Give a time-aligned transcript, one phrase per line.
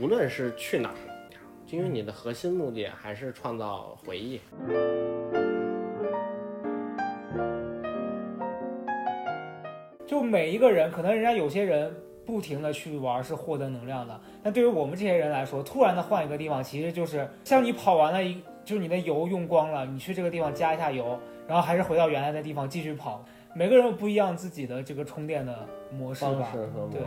[0.00, 0.94] 无论是去哪儿，
[1.70, 4.40] 因为你的核心目的还是创造回忆。
[10.06, 11.92] 就每一个人，可能人家有些人
[12.24, 21.18] 不停的去玩是获得能量的，但对于我们这些人来说，突然的换一个地方，其实就是像你跑完了一，就是你的油用光了，你去这个地方加一下油，
[21.48, 23.24] 然后还是回到原来的地方继续跑。
[23.52, 26.52] 每个人有不一样自己的这个充电的模式吧，
[26.92, 27.00] 对。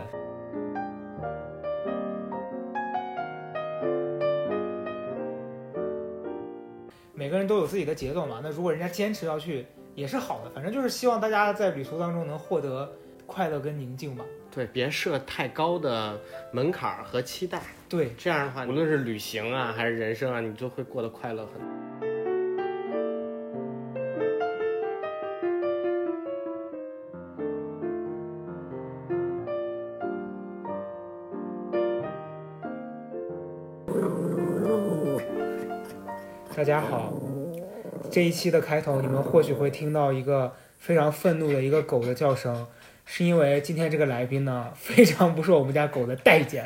[7.32, 9.66] 个人都有自己的节奏嘛，那如果人家坚持要去。
[9.94, 12.90] 也是好的，反正就是希望大家在旅途当中能获得
[13.26, 14.24] 快乐跟宁静吧。
[14.50, 16.18] 对，别设太高的
[16.50, 17.60] 门槛和期待。
[17.90, 21.68] 对，这样的话，无论是旅行啊，还是人生啊，你就会过得快乐很多。
[36.56, 37.12] 大家好。
[38.12, 42.66] 这一期的开头，你们或许会听到一个非常愤怒的一个狗的叫声，
[43.06, 46.62] 是因为今天这个来宾呢，非常不受我们家狗的待见。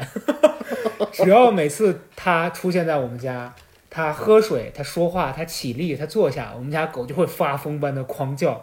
[1.12, 3.54] 只要每次他出现在我们家，
[3.88, 8.60] 他喝水、他说话、他起立、他坐下，我们家狗就会发疯般的狂叫。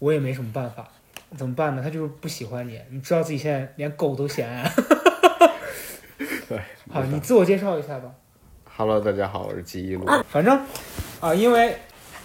[0.00, 0.88] 我也没什么办法，
[1.36, 1.82] 怎么办呢？
[1.82, 4.68] 他就是不喜欢你，你知道自己现在连狗都嫌爱。
[6.48, 6.58] 对，
[6.90, 8.10] 好，你自我介绍一下吧。
[8.76, 10.04] Hello，大家好，我是吉一路。
[10.28, 10.60] 反正
[11.20, 11.76] 啊，因为。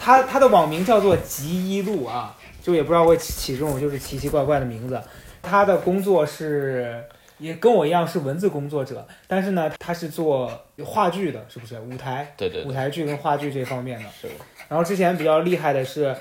[0.04, 5.02] 他他的网名叫做吉一路啊，就也不知道会起这种就是奇奇怪怪的名字。
[5.42, 7.02] 他的工作是
[7.38, 10.52] 也跟我一样是文字工作者，但是呢，他是做
[10.84, 11.80] 话剧的，是不是？
[11.80, 14.09] 舞台对对，舞台剧跟话剧这方面的。
[14.09, 14.28] 是。
[14.68, 16.14] 然后之前比较厉害的是，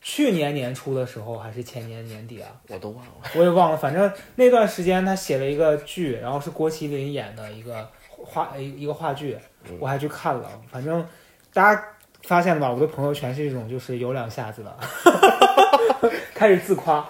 [0.00, 2.48] 去年年初的时候还是前年年底啊？
[2.68, 3.76] 我都忘了，我也忘了。
[3.76, 7.86] 反正那段时间他写了一个剧，然后是郭麒麟演的一个
[8.24, 9.36] 话一一个话剧，
[9.78, 10.48] 我还去看了。
[10.70, 11.06] 反正
[11.52, 11.84] 大家。
[12.28, 12.70] 发现了吧？
[12.70, 14.76] 我的朋友全是这种，就是有两下子的，
[16.34, 17.08] 开始自夸。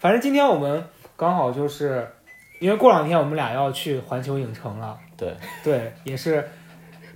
[0.00, 0.84] 反正今天我们
[1.16, 2.04] 刚好就是，
[2.58, 4.98] 因为过两天我们俩要去环球影城了。
[5.16, 5.32] 对
[5.62, 6.44] 对，也是，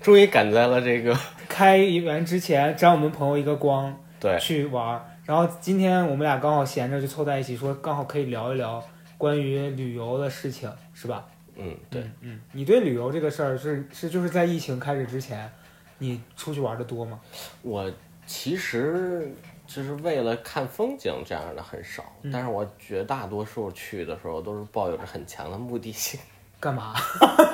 [0.00, 3.92] 终于赶在了这个开园之前，沾我们朋友一个光。
[4.20, 5.04] 对，去玩。
[5.24, 8.80] 然后今天我们俩刚好闲着，就凑在一起说，刚好可以聊一聊
[9.18, 11.24] 关于旅游的事情，是吧？
[11.56, 15.50] 嗯，对，嗯，你对旅游这个事儿是是就是在疫情开始之前。
[15.98, 17.18] 你出去玩的多吗？
[17.62, 17.90] 我
[18.26, 19.32] 其实
[19.66, 26.18] 就是为了看风景这样的很少，但是我绝大多数去的时候都是抱有着很强的目的性。
[26.58, 26.94] 干嘛？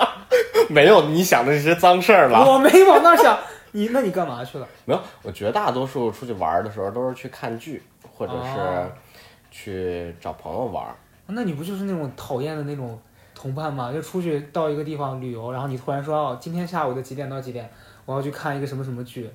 [0.70, 2.38] 没有你想的那些脏事儿了。
[2.48, 3.38] 我没往那儿想。
[3.72, 4.68] 你那你干嘛去了？
[4.84, 7.82] 没有，我绝大多数出去玩的时候都是去看剧，
[8.12, 8.90] 或者是
[9.50, 10.94] 去找朋友玩。
[11.26, 13.00] 那你不就是那种讨厌的那种
[13.34, 13.92] 同伴吗？
[13.92, 17.68] 就出去到一个地方旅游，然后你突然说哦，今天下午的几点到几点？
[18.04, 19.30] 我要去看一个什么什么剧，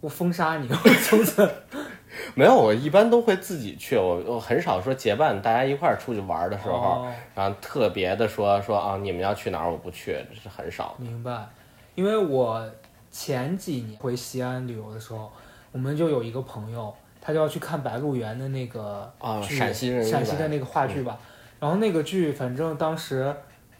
[0.00, 0.66] 我封杀你！
[0.72, 1.48] 我从此
[2.34, 10.94] 没有，我一般都会自己去，我我很少说结伴大家一块儿出去玩的时候，然后特别的说说啊，你们要去哪儿我不去，这是很少。
[10.98, 11.46] 明白，
[11.94, 12.68] 因为我
[13.10, 15.30] 前几年回西安旅游的时候，
[15.70, 21.18] 我们就有一个朋友，他就要去看《白鹿原》的那个啊，陕西人陕西的那个话剧吧，
[21.60, 23.34] 然后那个剧反正当时。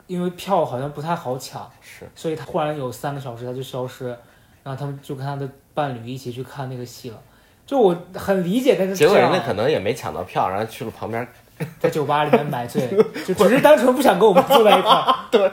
[0.07, 4.09] 因为票好像不太好抢，是，所以他忽然有三个小时他就消失，
[4.63, 7.21] 然后他们就跟他的伴侣一起去看那个戏了。
[7.65, 11.27] 就我很理解，但是结果人家可能也没抢到票，然后去了旁边，
[11.79, 12.87] 在酒吧里面买醉，
[13.25, 15.15] 就只是单纯不想跟我们坐在一块儿。
[15.31, 15.51] 对，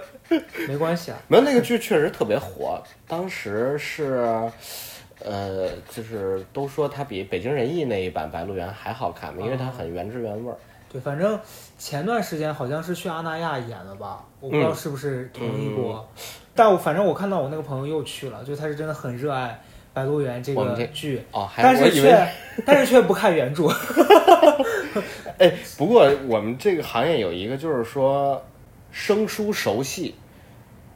[0.67, 1.17] 没关系啊。
[1.27, 4.51] 没有那个剧确实特别火，当时是，
[5.23, 10.57] 呃，就是都说它比《北京人艺》那一版《白鹿原》还好看嘛，因为它很原汁原味儿。
[10.91, 11.39] 对，反正
[11.77, 16.07] 前段时间好像是去阿那亚演了吧，我不知道是不是同一国，
[16.55, 19.49] 但我反正我看到我那个朋友又去了，就他是真的很热爱
[19.93, 22.27] 《白鹿原》这个剧，哦，但是却
[22.65, 23.67] 但是却不看原著。
[25.37, 28.43] 哎，不过我们这个行业有一个就是说
[28.91, 30.15] 生疏熟悉，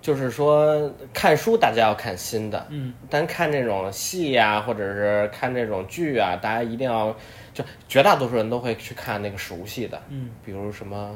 [0.03, 7.15] 就是说看书大家要看新的，嗯，但看这种戏呀，或者是看这种剧啊，大家一定要。
[7.53, 11.15] 就绝大多数人都会去看那个熟悉的，嗯，比如什么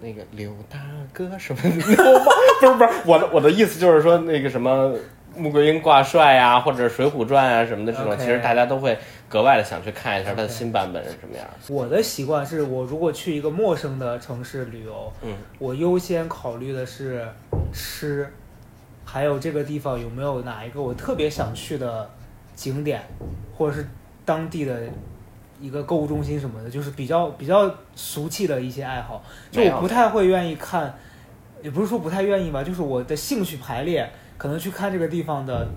[0.00, 0.78] 那个刘大
[1.12, 1.94] 哥什么， 不是
[2.76, 4.90] 不是，我的我的意思就是说那个什么
[5.36, 8.96] 穆桂英挂帅呀，或者《水浒传》啊什么的这种，其实大家都会
[9.30, 11.46] 格外的想去看一下它的新版本是什么样。
[11.70, 17.26] 我的习惯是我如果去一个陌生的城市旅游，嗯，我优先考虑的是
[17.72, 18.30] 吃，
[19.04, 22.10] 还有这个地方有没有哪一个我特别想去的
[22.54, 23.00] 景点，
[23.56, 23.88] 或者是
[24.26, 24.82] 当地的。
[25.62, 30.98] 一个购物中心什么的，就是比较比较俗气的一些爱好，就我不太会愿意看，
[31.62, 35.68] 也不是说不太愿意吧，就是我的兴趣排列，可能去看这个地方的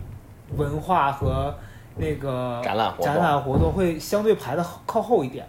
[0.56, 1.54] 文化和
[1.96, 5.48] 那个展览活动展览活动会相对排的靠后一点。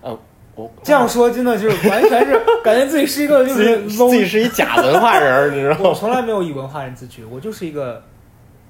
[0.00, 0.16] 呃，
[0.54, 5.94] 我这样说真的就是完全是 感觉自己是一个就是自己是一假文化人儿，你知道吗我？
[5.94, 8.02] 从来没有以文化人自居，我就是一个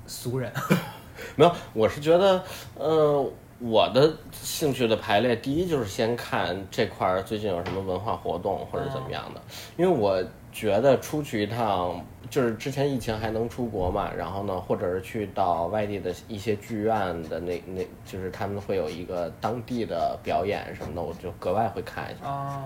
[0.07, 0.53] 俗人。
[1.35, 2.43] 没有，我是觉得，
[2.75, 3.27] 呃，
[3.59, 9.41] 我的兴趣的排列，第一就是先看这块儿最近有什么文化活动或者怎么样的，
[9.77, 10.23] 因为我
[10.57, 22.65] 觉得出去一趟，就是之前疫情还能出国嘛，然后呢，或者是去到外地的一些剧院的那那，就是他们会有一个当地的表演什么的，我就格外会看一下，啊，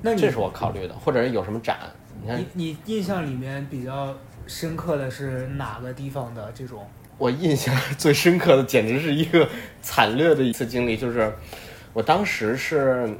[0.00, 1.76] 那你这是我考虑的，或者是有什么展，
[2.22, 4.14] 你看你你印象里面比较
[4.46, 6.86] 深刻的是哪个地方的这种？
[7.18, 9.46] 我印象最深刻的，简直是一个
[9.82, 11.30] 惨烈的一次经历，就是
[11.92, 13.14] 我当时是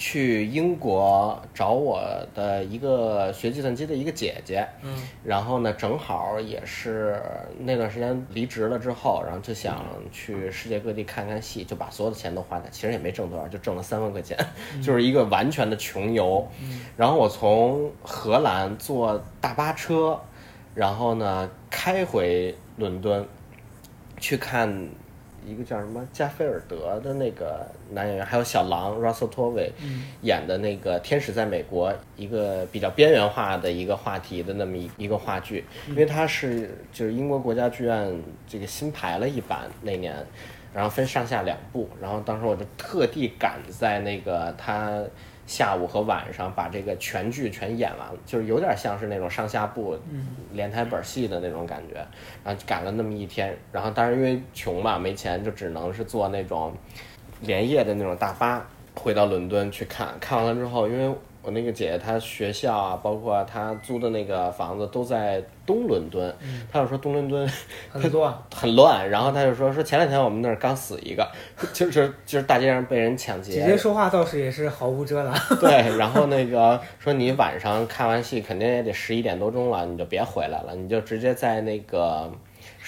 [0.00, 2.00] 去英国找我
[2.34, 4.96] 的一个学计算机的一个姐姐，嗯。
[5.22, 7.20] 然后呢，正好也是
[7.58, 14.38] 那段时间离职了之后，然后就想去世界各地看看戏，就把所有的钱都花在，其实也没挣多少，就挣了三万块钱，
[14.82, 16.48] 就是一个完全的穷游。
[16.96, 20.18] 然后我从荷兰坐大巴车，
[20.74, 23.28] 然后呢开回伦敦，
[24.18, 24.88] 去看
[25.50, 29.70] 一个叫什么加菲尔德的那个男演员，还有小狼 Russell Tovey
[30.22, 40.14] 演的那个《天使在美国》，一个比较边缘化的一个话题的那么一一个话剧，因为它是就是英国国家剧院这个新排了一版那年，
[40.72, 45.02] 然后分上下两部，然后当时我就特地赶在那个他
[45.50, 49.98] 下午和晚上把这个全剧全演完了，就是有点像是那种上下部
[50.52, 51.96] 连台本戏的那种感觉，
[52.44, 56.72] 然后赶了那么一天，然后当然因为穷嘛没钱，就只能是坐那种
[57.40, 58.64] 连夜的那种大巴
[58.94, 61.12] 回到伦敦去看，看完了之后，因为
[61.42, 66.34] 我那个姐姐她学校啊，包括她租的那个房子都在东伦敦，
[66.70, 67.48] 她就说东伦敦
[67.88, 68.34] 很乱。
[68.54, 71.26] 很乱，然后她就说说前两天我们那儿刚死一个，
[71.72, 75.34] 就是就是大街上被人抢劫，姐姐说话倒是也是毫无遮拦。
[75.60, 82.30] 对，然后那个说你晚上看完戏肯定也得十一点多钟了，你就别回来了，你就直接在那个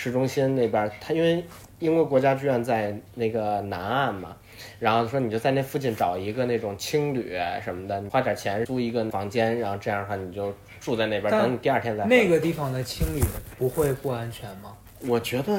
[0.03, 1.45] 市中心那边儿，他因为
[1.79, 4.37] 英国国家剧院在那个南岸嘛，
[4.81, 13.21] 然后说你就在那附近找一个那种青旅什么的，你花点钱租一个房间，然后这样的话你就住在那边儿，等你第二天再那个地方的青旅
[13.57, 14.77] 不会不安全吗？
[15.07, 15.53] 我觉得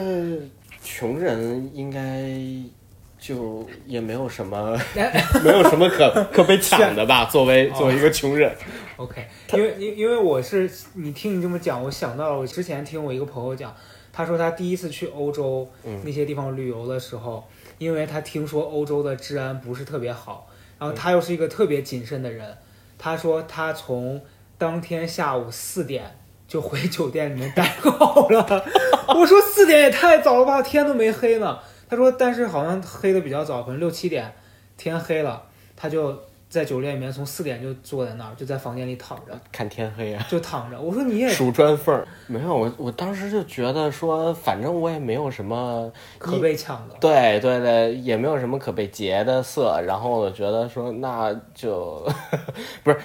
[0.84, 2.30] 穷人应该
[3.18, 4.78] 就也没有什么
[5.42, 8.54] 没有什么可可被抢的吧，作为 作为一个穷人。
[8.98, 13.76] OK，因为因因为我是你听你这么讲，我想到了我之前听我一个朋友讲，
[14.14, 17.44] 他说他第一次去欧洲嗯那些地方旅游的时候，
[17.80, 20.48] 因为他听说欧洲的治安不是特别好，
[20.80, 22.56] 然后他又是一个特别谨慎的人，
[22.98, 24.22] 他说他从
[24.58, 28.66] 当天下午四点就回酒店里面待好了。
[29.18, 31.60] 我说四点也太早了吧，天都没黑呢。
[31.90, 34.34] 他说，但是好像黑的比较早，可能六七点
[34.78, 35.44] 天黑了，
[35.76, 40.80] 他就在酒店里面从四点就坐在那儿，就在房间里躺着，看天黑啊，就躺着。
[40.80, 46.96] 我说你也数砖缝儿没有我，我当时就觉得说，反正我也没有什么可被抢的。
[47.00, 52.08] 对对对，也没有什么可被劫的色，然后我觉得说那就
[52.84, 53.00] 不是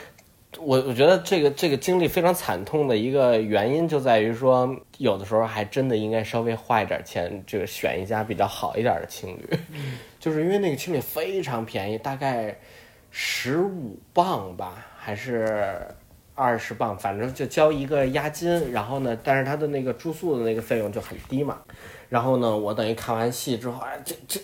[0.59, 9.59] 我，我觉得这个这个经历非常惨痛的一个原因就在于说，有的时候还真的应该稍微花一点钱，这个选一家比较好一点的青旅，
[10.21, 12.59] 就是因为那个青旅非常便宜，大概
[13.21, 15.77] 十五磅吧，还是。
[16.41, 21.59] 二十磅，反正就交一个押金，然后呢，但是他的那个住宿的那个费用就很低嘛。
[22.09, 24.41] 然后呢，我等于看完戏之后，哎，这这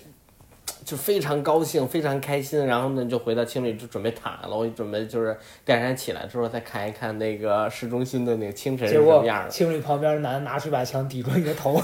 [0.84, 2.66] 就非常高兴，非常开心。
[2.66, 4.56] 然后呢，就回到青旅就准备躺下了。
[4.56, 9.48] 我准备就是第二天起来之后再看一看那个市中心的那个清晨是什么样的。
[9.48, 11.80] 青旅旁边的男的拿出一把枪抵住你的头，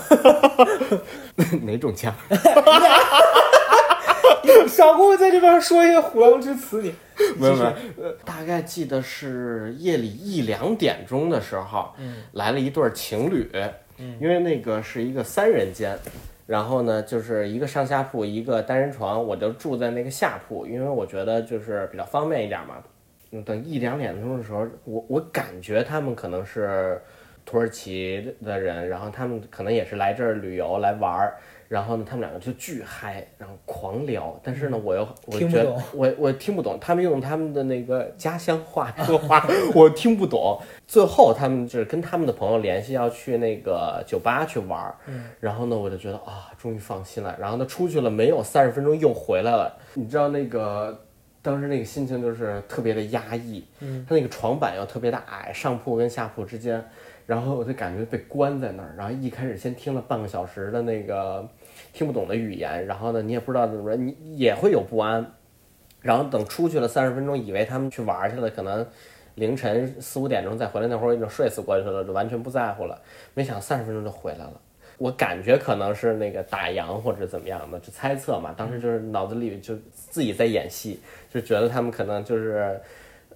[1.63, 2.13] 哪种枪？
[4.63, 6.95] 你少跟我在这边说一些虎狼之词，你
[7.39, 13.51] 没有没有，呃大概记得是夜里一两点钟的时候，嗯来了一对情侣，
[13.99, 15.99] 嗯因为那个是一个三人间，
[16.47, 22.77] 然后呢就是一个上下铺，一个单人床，我就住在那个下铺，因为我觉得就是比较方便一点嘛。
[23.33, 27.01] 嗯等一两点钟的时候，我我感觉他们可能是
[27.47, 31.37] 土耳其的人，然后他们可能也是来这儿旅游来玩儿。
[31.71, 34.37] 然后呢，他们两个就巨嗨，然后狂聊。
[34.43, 40.61] 但是呢，我又我觉得听不懂我我听不懂，他们用他们的那个家乡话说话，我听不懂。
[40.89, 47.37] 最后他们就是跟他们的朋友联系要去那个酒吧去玩儿，嗯然后呢，我就觉得啊，终于放心了。
[47.39, 49.73] 然后他，出去了没有三十分钟又回来了。
[49.95, 51.01] 你知道那个
[51.41, 56.85] 当时那个心情就是特别的压抑，嗯，他那个床板又特别的矮，上铺跟下铺之间，
[57.27, 61.49] 然后我就感觉被关在那儿，然后一开始先听了半个小时的那个
[61.93, 65.33] 听不懂的语言，然后呢你也不知道怎么说，你也会有不安，
[66.01, 68.87] 然后等出去了三十分钟，以为他们去玩去了，可能
[69.35, 73.01] 凌晨四五点钟再回来，那会儿已经睡死过去了，就完全不在乎了，
[73.35, 74.61] 没想三十分钟就回来了。
[74.99, 78.55] 我感觉可能是那个打烊或者怎么样的，就猜测嘛。
[78.55, 82.79] 当时就是脑子里就自己在演戏，就觉得他们可能就是，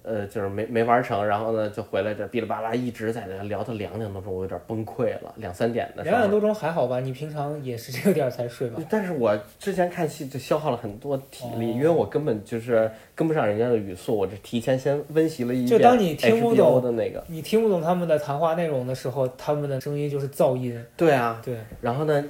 [0.05, 6.15] 呃，就是没没玩成，然后呢就回来这哔哩吧啦一直在那聊到两点多钟，我有点崩溃了，两三点的时候。
[6.15, 6.99] 两点多钟还好吧？
[6.99, 8.79] 你平常也是这个点儿才睡吧？
[8.89, 15.67] 但是我之前看戏就消耗了很多体力，哦因为我根本就是跟不上人家的语速，我这提前先温习了一遍。
[15.67, 20.79] 就当你听不懂的那个，你听不懂他们的谈话内容的时候，他们的声音就是噪音。
[20.95, 22.23] 对啊，对，然后呢，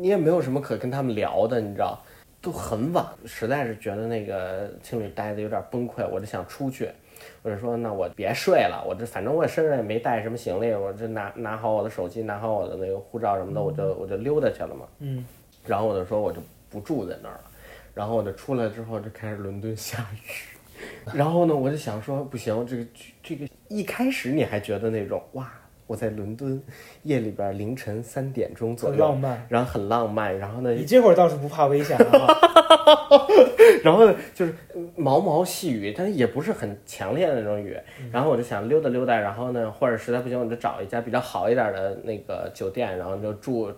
[0.00, 2.00] 你也没有什么可跟他们聊的，你知道，
[2.40, 6.90] 都很晚，实在是觉得那个青旅待的有点崩溃，我就想出去，
[7.42, 14.86] 我就说那我别睡了，我这反正我身上也没带什么行李，我就拿拿好我的手机，拿好我的那个护照什么的，我就我就溜达去了嘛。
[15.00, 15.24] 嗯，
[15.66, 17.44] 然后我就说我就不住在那儿了，
[17.94, 20.78] 然后我就出来之后就开始伦敦下雨，
[21.12, 22.86] 然后呢我就想说不行，这个
[23.22, 25.52] 这个一开始你还觉得那种哇
[25.90, 26.62] 我在伦敦
[27.02, 29.46] 夜里边凌晨三点钟左右，很浪漫。
[29.48, 32.38] 然后很浪漫，然后呢你这会儿倒是不怕危险了啊！
[33.82, 34.54] 然后呢就是
[34.94, 37.76] 毛毛细雨，但是也不是很强烈的那种雨。
[38.12, 43.68] 然后我就想溜达溜达，然后呢，或者实在不行，我就找一家比较好一点的那个酒店，然后就住，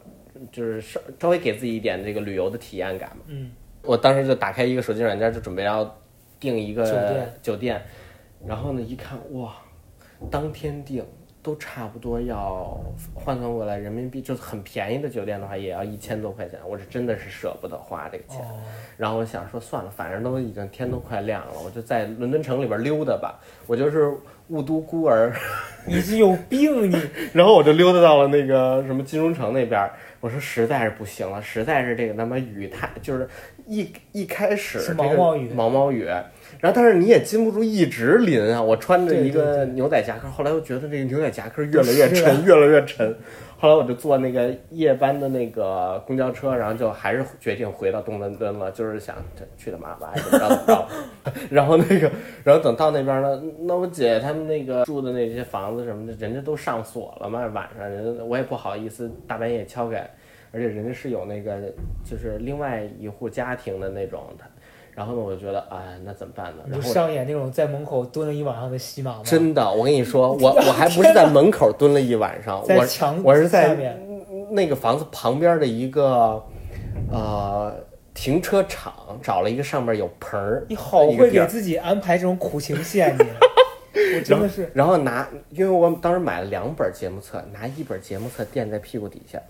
[0.50, 3.22] 就是稍稍微给自己一点这个旅游的体验感嘛。
[3.28, 3.50] 嗯，
[3.84, 5.98] 我当时就打开一个手机软件，就准备要
[6.38, 7.82] 订一个酒店酒店
[8.46, 9.54] 然后呢一看哇，
[10.30, 11.02] 当天订。
[11.42, 12.78] 都差不多要
[13.12, 16.58] 换算过来人民币，就是很便宜的酒店的话，也要一千多块钱。
[16.66, 18.40] 我是真的是舍不得花这个钱。
[18.42, 18.60] 哦，
[18.96, 23.40] 然后我想说算了，反正都已经天都快亮了，我就在伦敦城里边溜达吧。
[23.66, 24.14] 我就是
[24.48, 25.32] 雾都孤儿，
[25.84, 26.96] 你是有病你！
[27.34, 29.90] 然后我就溜达到了那个什么金融城那边。
[30.20, 33.28] 我说实在是不行了，实在是这个他妈雨太就是
[33.66, 36.08] 一一开始是这个毛毛雨毛毛雨，
[36.62, 38.62] 然后但是你也禁不住一直淋啊。
[38.62, 43.12] 我穿着一个牛仔夹克，后来又觉得这个牛仔夹克越来越沉，越来越沉。
[43.58, 49.16] 后来我就坐那个夜班的那个公交车，然后就还是决定回到东伦敦了，就是想
[49.56, 50.88] 去他妈吧，爱怎么着怎么着。
[51.50, 52.08] 然后那个，
[52.44, 60.08] 然后等到那边了，那我姐他们那个住的那些房子什么的，人家都上锁了嘛，晚上人我也不好意思大半夜敲开，
[60.52, 61.60] 而且人家是有那个
[62.04, 64.44] 就是另外一户家庭的那种的。
[64.94, 66.62] 然后呢，我就觉得，哎，那怎么办呢？
[66.66, 69.22] 就然后我上演那种在门口蹲了一晚上的戏码吗？
[69.24, 73.76] 真的，我跟你说，我 我还不是在门口蹲了一晚上， 我墙我是在
[74.50, 76.42] 那个房子旁边的一个
[77.10, 77.74] 呃
[78.12, 83.24] 停车场找了一个上面有盆儿，你好会给自己安排这种苦情线，你，
[84.16, 89.40] 我真的是然后拿，因为我当时买了两本节目册，拿一本节目册垫在屁股底下，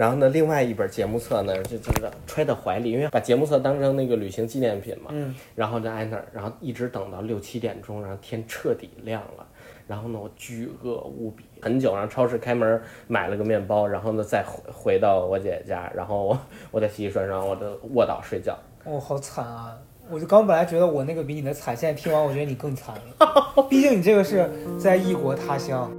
[0.00, 5.10] 然后呢，另外一本节目册呢就就是揣在怀里，因为把节目册当成那个旅行纪念品嘛。
[5.10, 9.46] 嗯，然后就挨那儿，然后一直等到六七点钟，然后天彻底亮了，
[9.86, 16.38] 然后呢，我巨饿无比，很久，然后超市开门买了个面包，然后呢再回回到我姐姐家，然后我
[16.72, 18.58] 我在洗洗涮涮，我就卧倒睡觉。
[18.86, 19.76] 哦，好惨啊！
[20.08, 23.66] 我就刚本来觉得我那个比你的惨，现在听完我觉得你更惨了。
[23.68, 25.92] 毕竟你这个是在异国他乡。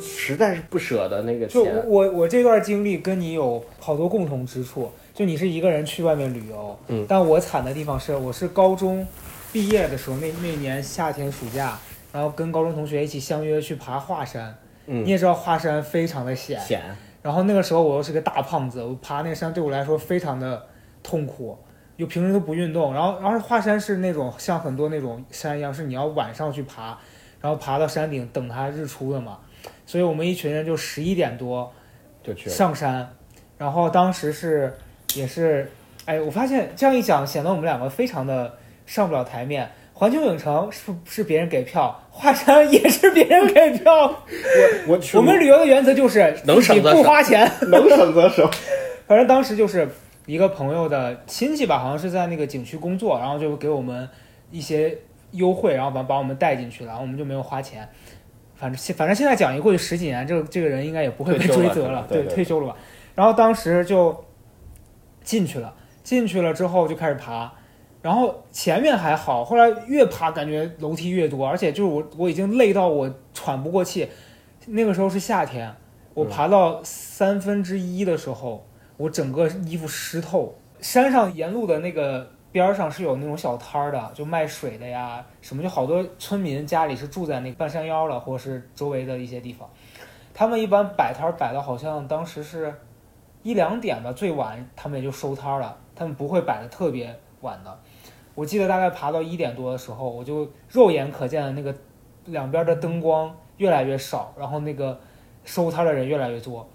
[0.00, 1.84] 实在是不舍得那个就钱。
[1.86, 7.04] 我我这段经历跟你有好多共同之处，就你是一个人去外面旅游，嗯。
[7.08, 9.06] 但我惨的地方是我是高中
[9.52, 11.78] 毕业的时候，那那年夏天暑假，
[12.12, 14.54] 然后跟高中同学一起相约去爬华山，
[14.86, 15.04] 嗯。
[15.04, 16.82] 你也知道华山非常的险，险，
[17.22, 20.66] 然后那个时候我又是个大胖子，我爬那个山对我来说非常的
[21.02, 21.58] 痛苦，
[21.96, 26.98] 又平时都不运动，然后然后华山是那种像很多那种山一样，是你要晚上去爬，
[27.40, 29.38] 然后爬到山顶等它日出的嘛，
[29.86, 31.72] 所以我们一群人就十一点多
[32.22, 32.54] 就去了。
[32.54, 33.08] 上山，
[33.58, 34.72] 然后当时是
[35.14, 35.70] 也是，
[36.04, 39.70] 哎，我发现这样一讲，显得我们两个非常的上不了台面。
[39.92, 43.92] 环球影城是是别人给票，华山也是别人给票。
[44.86, 47.46] 我我我们旅游的原则就是能省不花钱。
[47.68, 48.48] 能省则省。
[49.06, 49.86] 反正当时就是
[50.24, 54.08] 一个朋友的亲戚吧，好像是在那个景区工作，然后就给我们
[54.50, 54.96] 一些
[55.32, 57.86] 优惠，然后把把我们带进去了，然后我们就没有花钱。
[58.60, 62.76] 反正现反正现在讲一过去十几年，这个这个人应该也不会被追责了，对对退休了吧。
[63.14, 64.22] 然后当时就
[65.24, 67.50] 进去了，进去了之后就开始爬，
[68.02, 74.06] 然后前面还好，后来越爬感觉楼梯越多，而且就是我我已经累到我喘不过气。
[74.66, 75.74] 那个时候是夏天，
[76.12, 78.66] 我爬到三分之一的时候，
[78.98, 80.54] 我整个衣服湿透。
[80.80, 89.68] 山上沿路的那个边上是有那种小摊儿的，就卖水的呀，什么就好多村民家里是住在那半山腰了，或者是周围的一些地方。
[90.34, 92.74] 他们一般摆摊儿摆到好像当时是
[93.42, 97.78] 一两点吧，最晚他们也就收摊儿了，他们不会摆的特别晚的。
[98.34, 101.74] 我记得大概爬到一点多的时候，我就肉眼可见的那个
[102.26, 104.98] 两边的灯光越来越少，然后那个
[105.44, 106.66] 收摊的人越来越多，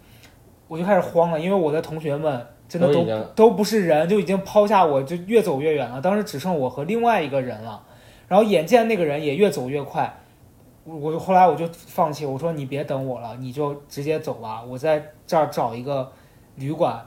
[0.68, 3.06] 我就开始慌了，因为我的同学们真的都
[3.36, 6.02] 都不是人，就已经抛下我，就越走越远了。
[6.02, 7.84] 当时只剩我和另外一个人了，
[8.28, 10.22] 然后眼见那个人也越走越快，
[10.84, 16.12] 我我后来我就放弃，我说你别等我了，你就直接走吧，我在这儿找一个
[16.56, 17.06] 旅馆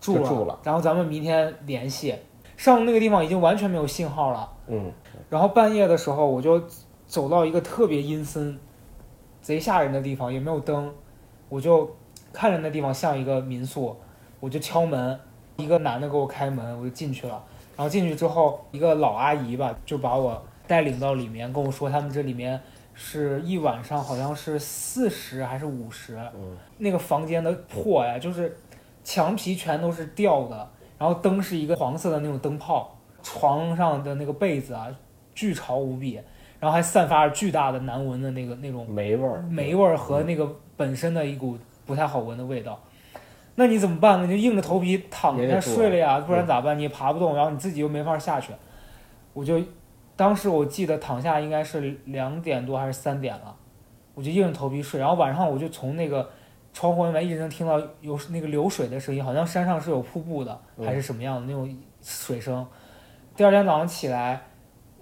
[0.00, 2.14] 住了，住了然后咱们明天联系。
[2.56, 4.92] 上那个地方已经完全没有信号了，嗯，
[5.28, 6.62] 然后半夜的时候我就
[7.04, 8.56] 走到一个特别阴森、
[9.42, 10.88] 贼吓人的地方，也没有灯，
[11.48, 11.90] 我就
[12.32, 13.96] 看着那地方像一个民宿，
[14.44, 15.18] 我就敲门，
[15.56, 17.42] 一个男的给我开门，我就进去了。
[17.74, 22.60] 然后进去之后，一个老阿姨吧就把我带领到里面，跟我说他们这里面
[22.92, 28.54] 是一晚上好像是四十还是五十，嗯那个房间的破呀，就是
[29.02, 34.88] 墙皮全都是掉的，然后灯是一个黄色的那种灯泡，床上的那个被子啊
[35.34, 36.20] 巨潮无比，
[36.60, 40.46] 然后还散发着巨大的难闻的那个那种霉味儿，霉味儿和那个
[40.76, 42.78] 本身的一股不太好闻的味道。
[43.56, 44.26] 那你怎么办呢？
[44.26, 46.76] 就硬着头皮躺在那儿也得住睡了呀，不然咋办？
[46.78, 48.52] 你也爬不动，然后你自己又没法下去。
[49.32, 49.60] 我就
[50.16, 53.54] 当时我记得躺下应该是两点多还是三点了，
[54.14, 54.98] 我就硬着头皮睡。
[54.98, 56.28] 然后晚上我就从那个
[56.72, 62.66] 窗户外面一直能听到有那个流水的声音，好像山上是有瀑布的，嗯还是什么样的那种水声。
[63.36, 64.40] 第二天早上起来，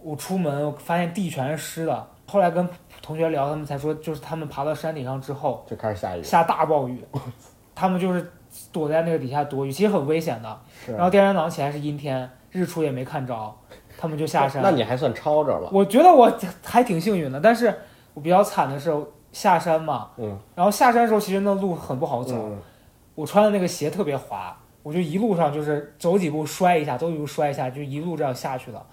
[0.02, 2.08] 我出门我发现地全是湿的。
[2.26, 2.66] 后来跟
[3.02, 7.04] 同学聊，他们才说，就是他们爬到山顶上之后，就开始下雨，下大暴雨，
[7.74, 8.32] 他们就是
[8.72, 10.60] 躲在那个底下躲雨，其实很危险的。
[10.88, 13.54] 然后第二天早上起来是阴天，日出也没看着，
[13.98, 14.62] 他们就下山。
[14.62, 17.74] 那你还算抄着了，我觉得我还挺幸运的，但是
[18.14, 18.92] 我比较惨的是
[19.32, 22.58] 下山嘛，嗯，然后下山的时候其实那路很不好走，嗯，
[23.14, 28.84] 我穿的那个鞋特别滑，我就一路上就是走几步摔一下，走几步摔一下，就一路这样下去了。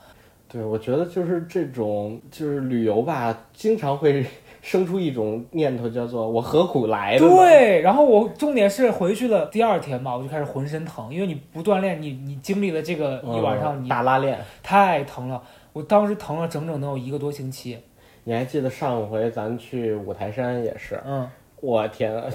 [0.47, 4.25] 对，我觉得就是这种就是旅游吧，经常会
[4.69, 7.27] 生出一种念头，叫做我何苦来的？
[7.27, 14.39] 对，然后我重点是回去了第二天吧，我就开始浑身疼，因为你不锻炼，你你经历了这个嗯，一晚上，你打拉练。
[14.61, 15.41] 太疼了，
[15.73, 17.79] 我当时疼了整整能有一个多星期。
[18.25, 21.27] 你还记得上回咱去五台山也是，嗯，
[21.61, 22.25] 我天啊，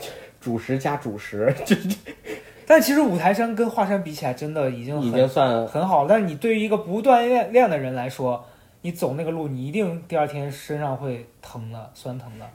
[0.40, 1.76] 主食加主食，这
[2.66, 6.08] 但其实五台山跟华山比起来，真的已经已经算很好了。
[6.08, 8.44] 但是你对于一个不锻炼练的人来说，
[8.84, 12.46] 你走那个路，你一定第二天身上会疼的，酸疼的。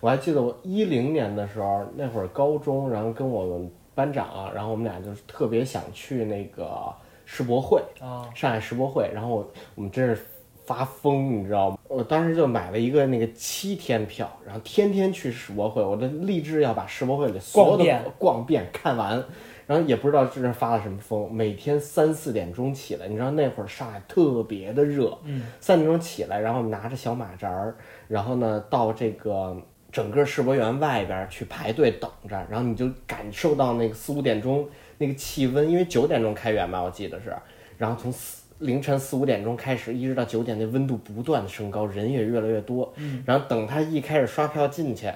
[0.00, 6.90] 我还记得我一零年的时候，那会儿高中，然后跟我们班长啊，然后我们俩就是特别想去那个
[7.26, 10.24] 世博会，啊，上海世博会，然后我我们真是
[10.64, 11.78] 发疯，你知道吗？
[11.86, 19.22] 我当时就买了一个那个七天票，然后天天去世博会，我的立志要把世博会里所有的逛遍看完。
[19.66, 27.74] 然后也不知道这是发了什么疯，每天三四点钟起来，你知道那会儿上海特别的热，嗯，三点钟起来，然后拿着小马扎儿，
[28.08, 29.56] 然后呢到这个
[29.90, 37.34] 整个世博园外边儿去排队等着，然后你就感受到那个四五点钟那个气温，因为九点钟开园嘛，我记得是，
[37.78, 45.06] 然后从四凌晨四五点钟开始，一直到九点，那温度不断的升高，人也越来越多，嗯，然后等他一开始刷票进去，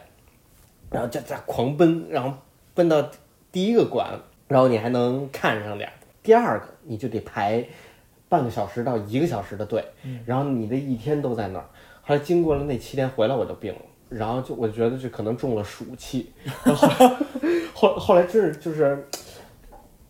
[0.91, 2.37] 然后就在狂奔，然后
[2.75, 3.09] 奔到
[3.53, 7.65] 第一个馆，然后你还能看上点儿，第二个你就得排
[8.29, 11.65] 半个小时到一个小时的队，嗯然后你的一天都在那儿。
[12.03, 16.33] 后来经过了那七天回来，我就病了，然后就我觉得这可能中了暑气，
[16.65, 17.17] 然 后后来
[17.75, 19.07] 后后来真是就是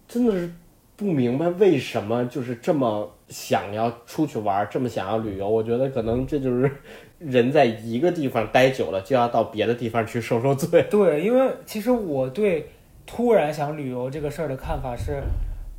[0.06, 0.50] 真的是
[0.96, 5.48] 不明白为什么就是这么想要出去玩，这么想要旅游。
[5.48, 6.70] 我觉得可能这就是
[7.18, 10.86] 人在一个地方待久了，就要到别的地方去受受罪。
[10.88, 12.68] 对，因为其实我对
[13.08, 15.22] 突然想旅游这个事儿的看法是，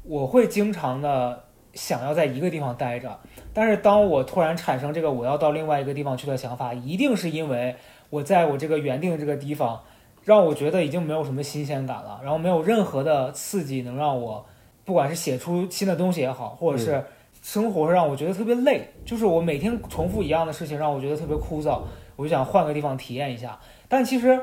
[0.03, 3.19] 我会经常的想要在一个地方待着，
[3.53, 7.75] 但是当我突然产生这个我要到另外一个地方去的想法，一定是因为
[8.09, 9.79] 我在我这个原定的这个地方，
[10.25, 14.43] 让我觉得已经没有什么新鲜感了，然后没有任何的刺激能让我，
[14.83, 17.05] 不管是写出新的东西也好，或者是
[17.43, 21.79] 生活让我觉得特别累，就是我每天重复一样的事情，让我觉得特别枯燥，
[22.15, 23.57] 我就想换个地方体验一下。
[23.87, 24.41] 但其实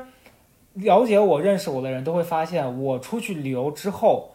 [0.76, 4.34] 了解我、认识我的人都会发现，我出去旅游之后，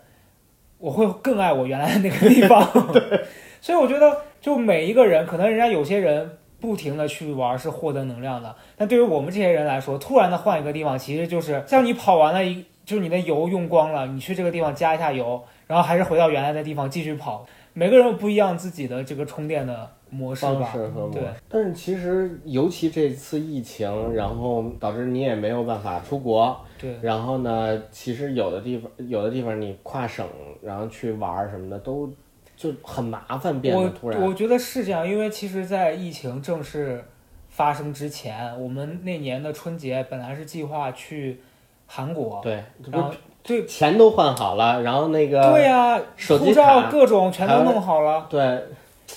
[0.77, 2.67] 我会更爱我原来的那个地方。
[3.62, 17.45] 所以我觉得就每一个人，可能人家有些人不停的去玩是获得能量的，但对于我们这些人来说，突然的换一个地方，其实就是像你跑完了一，就是你的油用光了，你去这个地方加一下油，然后还是回到原来的地方继续跑。
[17.73, 21.28] 每个人有不一样自己的这个充电的模式吧方式，和模对式。
[21.50, 30.28] 但是其实，尤其这次疫情，然后导致你也没有办法出国，对，然后呢，其实有的地方，有的地方你跨省，
[30.62, 32.08] 然后去玩儿什么的，都
[32.56, 34.21] 就很麻烦，变得突然。
[34.21, 37.04] 我我觉得是这样，因为其实，在疫情正式
[37.50, 41.39] 发生之前，我们那年的春节本来是计划去
[41.88, 46.00] 韩国，对，然后是对钱都换好了，然后那个对呀、
[46.39, 48.28] 护照各种全都弄好了。
[48.30, 48.65] 对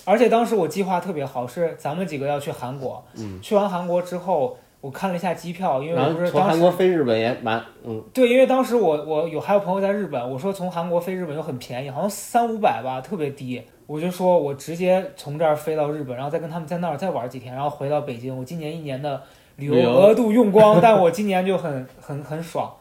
[0.04, 3.04] 而且当时我计划特别好，是咱们几个要去韩国。
[3.14, 13.62] 嗯，去完韩国之后，我看了一下机票，因为我不是当时韩国飞日本也蛮嗯对，因为当时我我有还有朋友在日本，我说从韩国飞日本又很便宜，好像三五百吧，特别低。
[13.86, 18.34] 我就说我直接从这儿飞到日本，然后再跟他们在那儿再玩几天，然后回到北京。
[18.34, 19.22] 我今年一年的
[19.56, 22.72] 旅游额度用光，但我今年就很很很爽，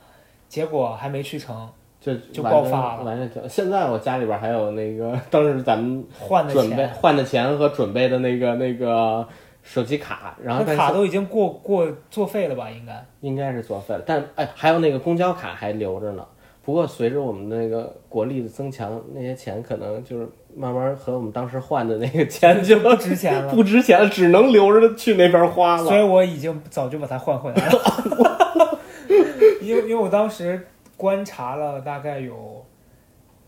[0.48, 1.70] 结果还没去成，
[2.04, 3.48] 就就爆发了完全挺。
[3.48, 9.26] 现在我家里边还有那个当时咱们换的准备钱，换的钱和准备的那个那个
[9.62, 12.70] 手机卡，然后卡都已经过过作废了吧？
[12.70, 13.06] 应该。
[13.22, 16.26] 应该是作废了，但哎还有那个公交卡还留着呢。
[16.66, 25.84] 不过随着我们那个国力的增强，那些钱可能就是慢慢和我们当时换的那个钱就不值钱了不值钱了，只能留着去那边花了。
[25.84, 28.80] 所以我已经早就把它换回来了，
[29.62, 32.66] 因为因为我当时观察了大概有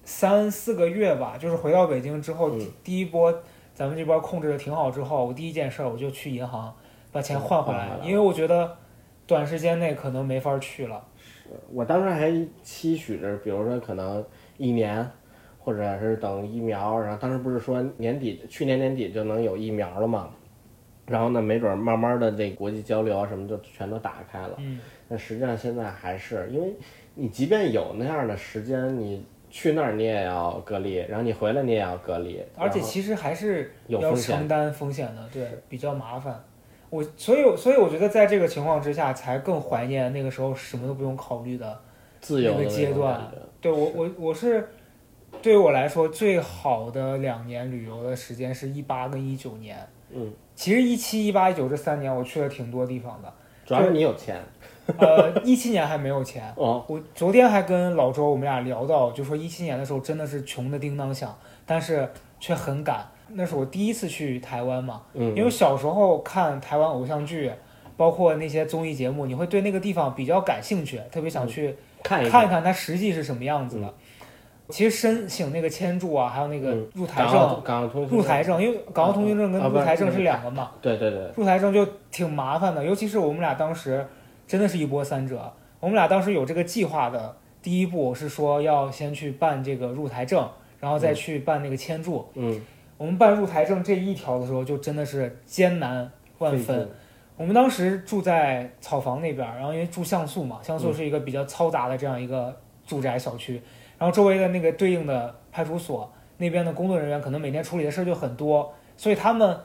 [0.03, 3.33] 三四个月吧，就是回到北京之后，嗯第第一波
[3.73, 6.73] 咱们这边控制的挺好之后，我第一件事儿我就去银行
[7.11, 8.77] 把钱换回来换回来，因为我觉得
[9.27, 11.03] 短时间内可能没法去了。
[11.71, 12.31] 我当时还
[12.63, 14.23] 期许着，比如说可能
[14.57, 15.07] 一年，
[15.59, 20.29] 或者是等疫苗，然后当时不是说年底，去年年底就能有疫苗了嘛，
[21.05, 24.55] 然后呢，没准儿慢慢的这国际交流啊什么就全都打开了。
[24.57, 26.73] 嗯，但实际上现在还是，因为
[27.15, 36.43] 你即便有那样的时间，你去那儿你也要隔离，然后你回来你也要隔离，而且其实还是要有承担风险的，对，比较麻烦。
[36.89, 41.79] 我所以所以我觉得在这个情况之下，才更怀念那个时候什么都不用考虑的。
[42.21, 43.21] 自由的那个阶段
[43.61, 44.67] 对我我我是
[45.43, 49.77] 对于我来说最好的两年旅游的时间是一八跟一九年。
[50.09, 53.31] 嗯，其实一七、一八、一九这三年我去了挺多地方的。
[53.63, 54.41] 主要是你有钱
[54.97, 56.53] 呃，一七年还没有钱。
[56.55, 62.07] 哦，我昨天还跟老周我们俩聊到，就说一七年的时候真的是穷的叮当响，但是
[62.39, 63.05] 却很赶。
[63.29, 67.51] 那是我第一次去台湾嘛，嗯，因为小时候看台湾偶像剧，
[67.97, 73.91] 包括那些综艺节目，你会对那个地方比较感兴趣，特别想去看一看一看它实际是什么样子的。
[74.69, 77.61] 其实申请那个签注啊，还有那个嗯入台证、
[78.09, 84.05] 入台证，因为港澳通行证跟入台证是两个嘛，对对对，入台证就挺麻烦的，尤其是我们俩当时
[84.47, 85.51] 真的是一波三折。
[85.79, 92.27] 我们俩当时有这个计划的，第一步是说要先去办这个入台证，然后再去办那个签注。
[92.33, 92.61] 嗯，
[92.97, 96.89] 我们办入台证这一条的时候，就真的是艰难万分。
[97.37, 102.55] 我们当时住在草房那边，然后因为住像素嘛，像素是一个比较嘈杂的这样一个
[102.85, 103.61] 住宅小区，
[103.97, 109.57] 然后周围的那个对应的派出所那边的工作人员可能每天处理的事儿就很多，所以他们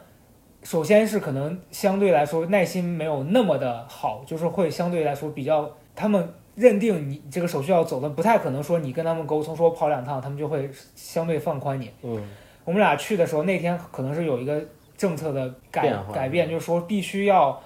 [0.62, 11.90] 首先是可能相对来说耐心没有那么的好，就是会相对来说比较他们认定你这个手续要走的，不太可能说你跟他们沟通说跑两趟，他们就会相对放宽你。
[12.02, 12.22] 嗯
[12.62, 14.62] 我们俩去的时候，那天可能是有一个
[14.96, 17.58] 政策的改改变，就是说必须要，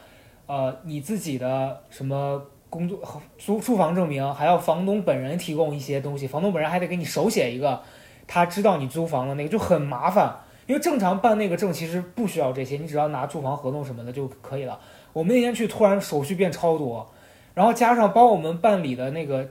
[0.46, 2.98] 呃，你自己的什么工作
[3.36, 7.82] 租住房证明，还要房东本人提供一些东西，房东本人还得给你手写一个，
[8.28, 10.36] 他知道你租房的那个就很麻烦。
[10.66, 14.78] 因为正常办那个证其实不需要这些，你只要拿住房合同什么的就可以了。
[15.12, 17.06] 我们那天去，突然手续变超多，
[17.54, 19.48] 然后加上帮我们办理的那个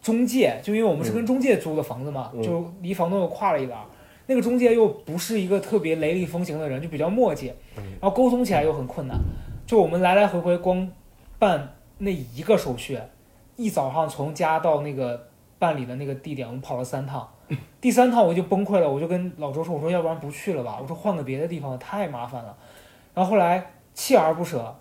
[0.00, 3.84] 中介，就因为我们是跟中介租的房子嘛，嗯就离房东又跨了一栏儿。
[4.26, 9.16] 那个中介又不是一个特别雷厉风行的人，就比较磨叽，嗯然后沟通起来又很困难。
[9.66, 10.88] 就我们来来回回光
[11.38, 12.98] 办那一个手续，
[13.56, 17.28] 一早上从家到那个办理的那个地点，我们跑了三趟。
[17.80, 22.56] 第三趟我就崩溃了，我就跟老周说：“我说要不然不去了吧，我说换个别的地方，太麻烦了。”
[23.14, 24.76] 然后后来锲而不舍，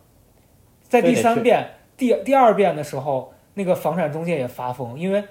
[0.82, 5.24] 在第三遍、第第二遍的时候，那个房产中介也发疯，因为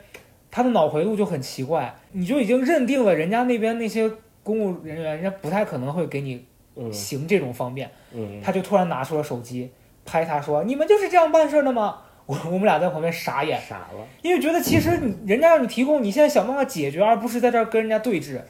[0.50, 4.10] 他的脑回路就很奇怪，你就已经认定了人家那边那些
[4.42, 9.72] 公务人员，人家不太可能会给你嗯行这种方便，嗯，他就突然拿出了手机
[10.04, 18.40] 拍他说：“你们就是这样办事儿的吗？”我我们俩在旁边傻眼，傻了，因为觉得其实你人家让你提供，你现在想办法解决，而不是在这儿跟人家对峙。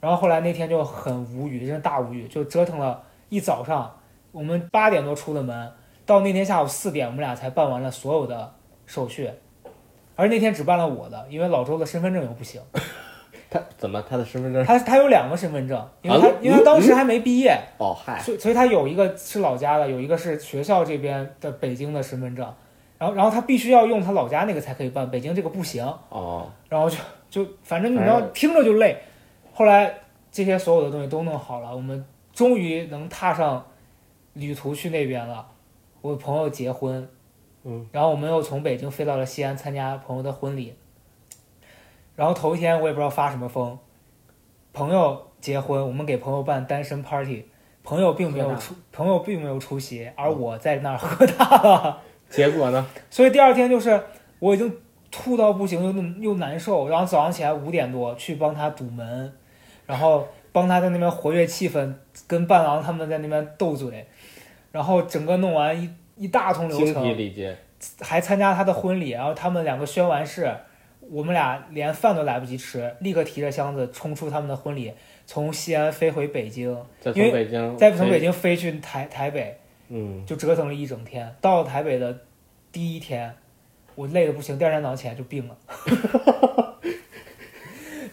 [0.00, 3.92] 然后后来那天就很无语，真是大无语，就折腾了一早上。
[4.30, 5.72] 我们八点多出的门，
[6.06, 8.54] 到那天下午四点，我们俩才办完了所有的
[8.86, 9.28] 手续，
[10.14, 12.60] 而那天只办了我的，因为老周的身份证又不行。
[13.50, 14.62] 他怎么他的身份证？
[14.64, 22.46] 他他有两个身份证，因为他啊因为他当时还没毕业，哦嗨，所以所以他有一个是老家的，有一个是学校这边的北京的身份证，
[22.98, 26.98] 然后然后他必须要用他老家那个才可以办，北京这个不行，哦，然后就
[27.30, 28.98] 就反正你知道听着就累。
[29.54, 29.92] 后来
[30.30, 33.64] 这些所有的东西都弄好了，我们终于能踏上
[34.34, 35.46] 旅途去那边了。
[36.00, 37.08] 我朋友结婚，
[37.64, 40.74] 嗯，然后我们又从北京飞到了西安参加朋友的婚礼。
[42.16, 43.78] 然后头一天我也不知道发什么疯，
[44.72, 47.44] 朋友结婚，我们给朋友办单身 party，
[47.84, 52.00] 朋友并没有出，朋友并没有出席，而我在那儿喝大了。
[52.30, 52.86] 结果呢？
[53.10, 54.00] 所以第二天就是
[54.38, 54.72] 我已经
[55.10, 59.32] 吐到不行，又又难受，然后早上起来五点多去帮他堵门，
[59.86, 61.94] 然后帮他在那边活跃气氛，
[62.26, 64.06] 跟伴郎他们在那边斗嘴，
[64.70, 67.16] 然后整个弄完一一大通流程，
[68.00, 70.52] 还参加他的婚礼，然后他们两个宣完誓，
[71.10, 74.92] 我们俩连饭都来不及吃，立刻提着箱子冲出他们的婚礼，
[75.26, 79.58] 从西安飞回北京，再因为从北京，再从北，京飞去台台北，
[79.88, 81.34] 嗯，就折腾了一整天。
[81.40, 82.18] 到了台北的
[82.70, 83.34] 第一天，
[83.94, 85.56] 我累得不行，第二天早上起来就病了，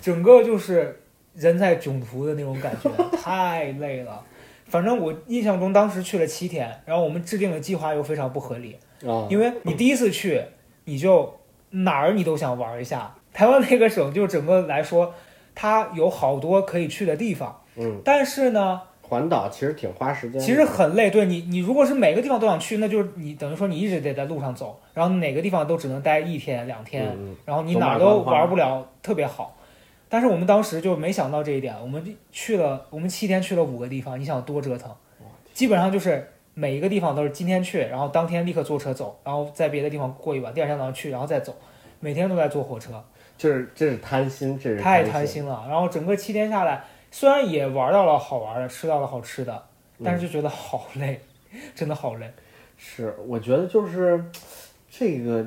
[0.02, 1.02] 整个就是
[1.34, 4.24] 人在囧途的那种感觉，太累了。
[4.68, 10.42] 反正我印象中当时去了七天，然后我们制定的计划又非常不合理，啊，因为你第一次去，
[10.86, 13.16] 你就哪儿你都想玩一下。
[13.32, 15.14] 台湾那个省就整个来说，
[15.54, 20.42] 它有好多可以去的地方，嗯，但是呢，环岛其实挺花时间。
[20.42, 29.56] 其实很累，对你，你如果是每个地方都想去，那就是你等于说你一直得在路上走，然后哪个地方都只能待一天两天，嗯然后你哪儿都玩不了特别好。
[30.08, 34.90] 但是我们当时就没想到这一点，我们去了，我们七天去了五个地方，你想多折腾，
[35.54, 41.56] 基本上就是每一个地方都是今天去，然后当天立刻坐车走，然后在别的地方过一晚，第二天早上去，然后再走，
[42.00, 43.04] 每天都在坐火车，
[43.36, 45.66] 就是这是贪心，这是太贪贪心了。
[45.68, 46.84] 然后整个七天下来，
[47.18, 49.64] 虽然也玩到了好玩的，吃到了好吃的，
[50.04, 51.22] 但是就觉得好累，
[51.74, 52.30] 真的好累。
[52.76, 54.22] 是，我觉得就是
[54.90, 55.46] 这个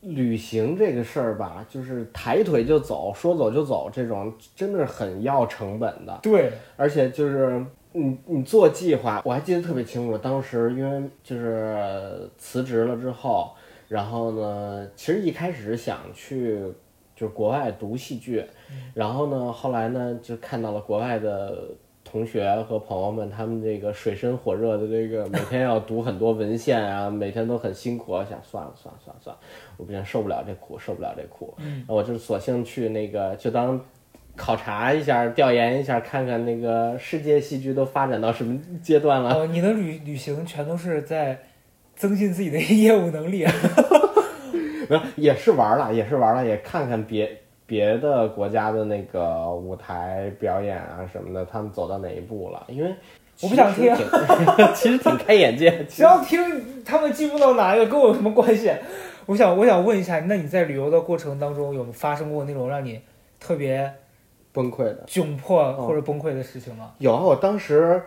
[0.00, 6.18] 旅行这个事儿吧，就是抬腿就走，说走就走，这种真的是很要成本的。
[6.20, 13.52] 对，而且就是你你做计划，我还记得特别清楚，当时因为就是辞职了之后，
[13.86, 16.60] 然后呢，其实一开始是想去
[17.14, 18.44] 就是国外读戏剧，
[18.94, 21.56] 然后呢，后来呢就看到了国外的。
[22.06, 28.12] 同学和朋友们，他们这个水深火热的这个每天要读很多文献啊，每天都很辛苦。
[28.12, 29.40] 我想算了算了算了算了，
[29.78, 31.52] 我不行，受不了这苦，受不了这苦。
[31.58, 33.80] 嗯，我就索性去那个，就当
[34.36, 39.34] 考察一下、调研一下，看看那个世界戏剧都发展到什么阶段了。
[39.34, 41.40] 哦，你的旅旅行全都是在
[41.96, 43.44] 增进自己的业务能力。
[45.16, 47.30] 也是玩了，也是玩了，也看看别
[47.66, 52.62] 别的国家的那个舞台表演啊什么的，他们走到哪一步了？
[52.68, 52.94] 因为
[53.42, 53.94] 我不想听
[54.74, 55.84] 其实挺，开眼界。
[55.86, 58.72] 只要听他们进步到哪一个，跟我有什么关系？
[59.26, 63.00] 我想，我想问一下，那你在旅游的过程当中，有发生过那种让你
[63.40, 63.90] 特别
[64.52, 66.92] 崩溃的窘迫哦或者崩溃的事情吗？
[66.98, 68.02] 有啊，我当时，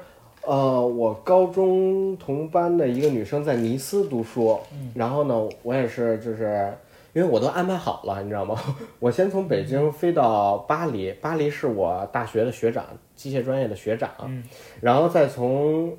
[0.48, 6.74] 呃，我高中同班的一个女生在尼斯读书，嗯然后呢，我也是就是。
[7.14, 8.56] 因为我都安排好了，你知道吗？
[9.00, 14.44] 我先从北京飞到巴黎，巴黎是我大学的学长，机械专业的学长，嗯
[14.82, 15.98] 然后再从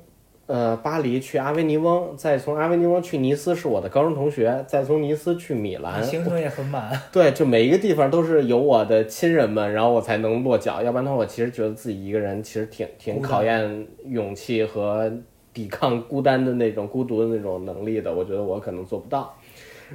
[0.49, 6.99] 呃巴黎去阿维尼翁，再从阿维尼翁去尼斯是我的高中同学，再从尼斯去米兰，行程也很满。
[7.13, 15.11] 对，就每一个地方都是有我的亲人们，然后我才能落脚，要不然的话，我其实觉得自己一个人其实挺挺考验勇气和
[15.53, 19.31] 抵抗孤单的那种孤独的那种能力的，我觉得我可能做不到。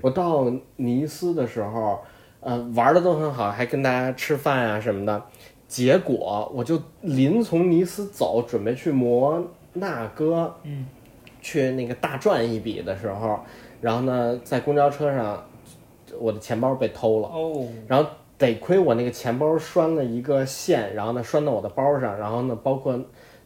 [0.00, 1.98] 我到尼斯的时候，
[2.38, 5.20] 呃，玩的都很好，还跟大家吃饭啊什么的。
[5.66, 10.86] 结果我就临从尼斯走，准备去摩纳哥，嗯，
[11.40, 13.38] 去那个大赚一笔的时候，
[13.80, 15.44] 然后呢，在公交车上，
[16.18, 17.28] 我的钱包被偷了。
[17.28, 18.08] 哦，然后
[18.38, 22.98] 得亏我那个钱包拴了一个线，然后呢拴到我的包上，然后呢包括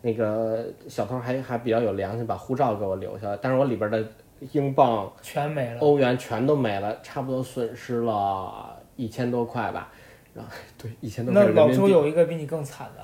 [0.02, 4.04] 那个小偷还还比较有良心，把护照给我留下来，但是我里边的
[4.52, 5.80] 英镑、全没了。
[5.80, 9.90] 欧元全都没了，差不多损失了一千多块吧。
[10.34, 13.02] 然后对一千多块那老周有一个比你更惨的，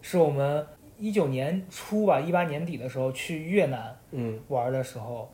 [0.00, 0.64] 是我们
[1.02, 4.38] 一九年初吧，一八年底的时候去越南嗯。
[4.46, 5.28] 玩的时候，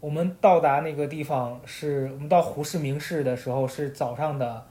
[0.00, 4.66] 我们到达那个地方是我们到胡志明市的时候是早上的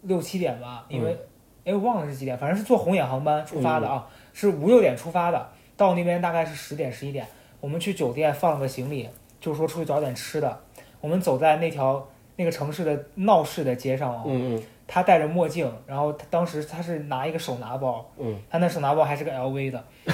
[0.00, 1.16] 六七点吧，因为
[1.64, 7.24] 哎，我忘了是几点，反正是坐红眼航班出发的啊，是五六点出发的，到那边大概是十点十一点，
[7.60, 10.60] 我们去酒店放了个行李，就是说出去找点吃的。
[11.00, 14.62] 我们走在那条那个城市的闹市的街上啊，嗯嗯
[14.94, 19.82] 他戴着墨镜，然后他当时他是拿一个手拿包，嗯，他那手拿包还是个 LV 的，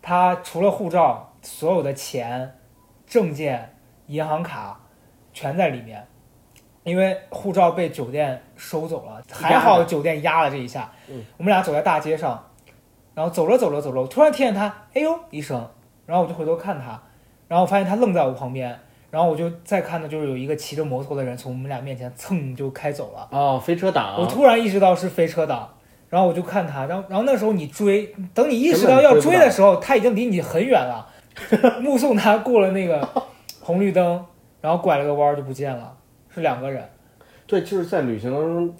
[0.00, 2.56] 他除了护照，所有的钱、
[3.06, 4.80] 证件、银行卡
[5.34, 6.02] 全在里面，
[6.82, 10.90] 因为护照被酒店收走了，还好酒店压了这一下。
[11.08, 12.42] 嗯，我们俩走在大街上，
[13.14, 15.70] 然后走着走着走着，我突然听见他“哎呦”一声，
[16.06, 17.02] 然后我就回头看他，
[17.48, 23.28] 然后我发现他愣在我旁边，然后我就再看的就是有一个骑着摩托的人从我们俩面前蹭就开走了。
[23.32, 25.68] 哦，飞车党，我突然意识到是飞车党，
[26.08, 31.08] 然后我就看他，然后然后那时候你追，等你意识到要追的时候，他已经离你很远了，
[31.82, 33.08] 目送他过了那个
[33.60, 34.24] 红绿灯，
[34.60, 35.92] 然后拐了个弯儿就不见了，
[36.32, 36.88] 是两个人。
[37.46, 38.74] 对，就是在旅行当中，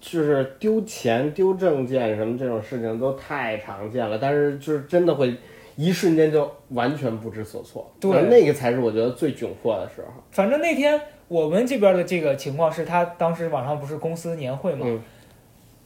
[0.00, 5.36] 就是丢钱、丢证件什么这种事情都太常见了，但是就是真的会
[5.80, 7.90] 一瞬间就完全不知所措。
[8.00, 10.08] 对那那个才是我觉得最窘迫的时候。
[10.30, 15.00] 反正那天我们这边的这个情况是他当时网上不是公司年会嘛，嗯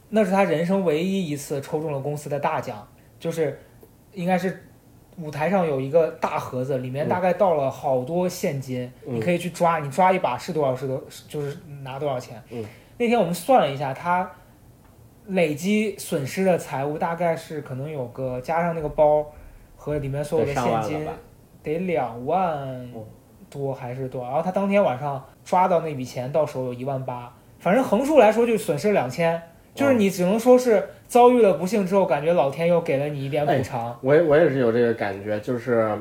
[0.09, 2.87] 那是他人生唯一一次抽中了公司的大奖，
[3.19, 3.59] 就是
[4.13, 4.63] 应该是
[5.17, 12.41] 舞台上有一个大盒子，里面嗯大概倒了好多现金，嗯你可以去抓，你抓一把是多少是多，就是拿多少钱。
[12.51, 12.63] 嗯
[12.97, 14.31] 那天我们算了一下，他
[15.27, 19.25] 累积损失的财物大概是可能有个加上那个包
[19.85, 21.07] 和里面所有的现金？
[21.61, 22.57] 得两万
[22.95, 23.05] 嗯
[23.51, 24.29] 多还是多少？
[24.29, 29.39] 然后他当天晚上抓到那笔钱到手有一万八，反正横竖来说就损失两千，
[29.75, 33.95] 就是哦你只能说是遭遇了不幸之后，感觉老天又给了你一点哎补偿。
[34.01, 35.95] 我也我也是有这个感觉，就是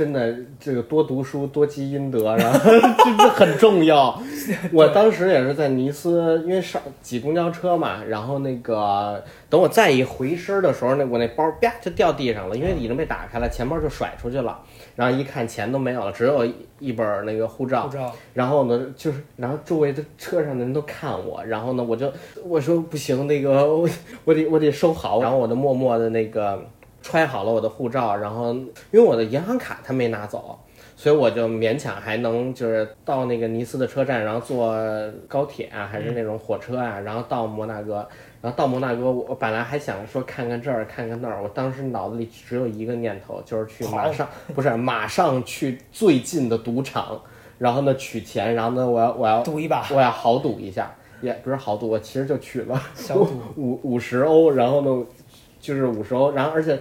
[0.00, 4.18] 真的这个多读书多积阴德， 然后这这很重要。
[4.72, 14.58] 我当时也是在尼斯，因为上挤公交车嘛，然后那个等我再一回身的时候，那我那包啪就掉地上了，因为已经被打开了，钱包就甩出去了。
[14.96, 17.92] 然后一看钱都没有了，只有一一本那个护照护。
[17.92, 22.10] 照，然后呢，就是，然后周围的车上的人都看我，然后呢，我就
[22.42, 23.86] 我说不行，那个我
[24.24, 26.58] 我得我得收好，然后我就默默的那个
[27.02, 30.58] 揣好了我的护照，然后因为我的银行卡他没拿走，
[30.96, 34.74] 所以我就勉强还能就是到那个尼斯的车站，然后坐
[35.28, 38.06] 高铁啊，还是那种火车啊，然后到摩纳哥，
[38.40, 47.20] 然后到摩纳哥，我本来还想说看看这儿看看那儿，我当时脑子里只有一个念头，就是去马上 不是马上去最近的赌场。
[47.58, 53.28] 然后呢取钱，然后呢我要我要赌一把，我要豪赌一下，也不是豪赌，我其实就取了小赌。
[53.54, 55.06] 五五十欧，然后呢
[55.60, 56.78] 就是五十欧，然后而且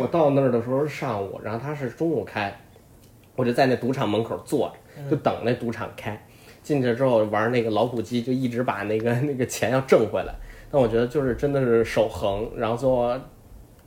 [0.00, 2.52] 我到那儿的时候是上午，然后他是中午开，
[3.36, 6.20] 我就在那赌场门口坐着，就等那赌场开。
[6.62, 10.34] 进去之后玩那个老虎机，就一直把那个 那个钱要挣回来。
[10.70, 13.14] 但我觉得就是真的是手横，然后最后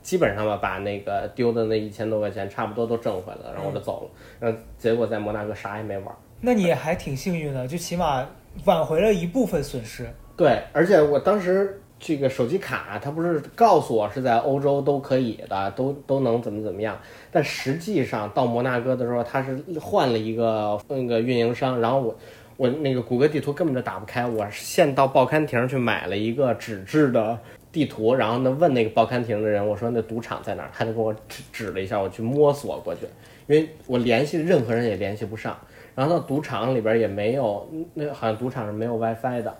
[0.00, 4.10] 基本上吧，把那个丢的那一千多块钱差不多都挣回来了，然后我就走了。
[4.38, 6.14] 然后结果在摩纳哥啥也没玩。
[6.40, 8.24] 那你还挺幸运的，就起码
[8.64, 10.08] 挽回了一部分损失。
[10.36, 16.98] 对，而且我当时这个手机卡，它不是告诉我是在欧洲都可以的，都都能怎么怎么样，
[17.30, 22.16] 但实际上到摩纳哥的时候，它是换了一个那个运营商，然后我
[22.56, 27.38] 我那个谷歌地图根本就打不开，我现到报刊亭去买了一个纸质的
[27.72, 33.02] 地图，然后呢问那个报刊亭的人，我说那赌场在哪儿，他就给我指指了一下，我去摸索过去，
[33.46, 35.56] 因为我联系任何人也联系不上。
[35.94, 39.52] 然后到赌场里边也没有，那好像赌场是没有 WiFi 的，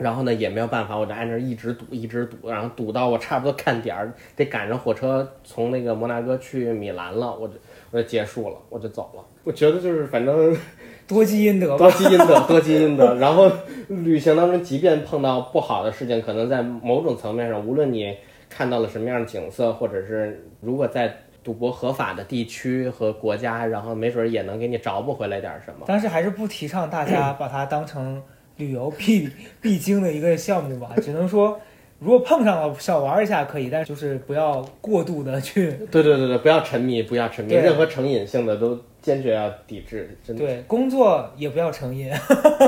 [0.00, 7.54] 然后呢也没有办法，我就挨那儿一直堵一直堵，然后堵到我差不多看点儿，得赶上火车从那个摩纳哥去米兰了，我就
[7.90, 9.24] 我就结束了，我就走了。
[9.44, 10.56] 我觉得就是反正
[11.06, 11.90] 多积阴德吧多。
[11.92, 13.14] 积阴德，多积阴德。
[13.16, 13.50] 然后
[13.88, 18.16] 旅行当中，即便碰到不好的事情，可能在某种层面上，无论你
[18.48, 25.86] 看到了什么样的景色，或者是如果在赌博合法的地区和国家，然后没准儿也能给你找补回来点儿什么。
[25.86, 28.22] 但是还是不提倡大家把它当成
[28.60, 29.28] 旅游必
[29.60, 31.60] 必经的一个项目吧， 只能说。
[32.02, 40.42] 如果碰上了小玩一下可以，但就是不要过度的去对对对对，不要沉迷，不要沉迷，任何成瘾性的都坚决要抵制，真的。
[40.42, 42.10] 对工作也不要成瘾。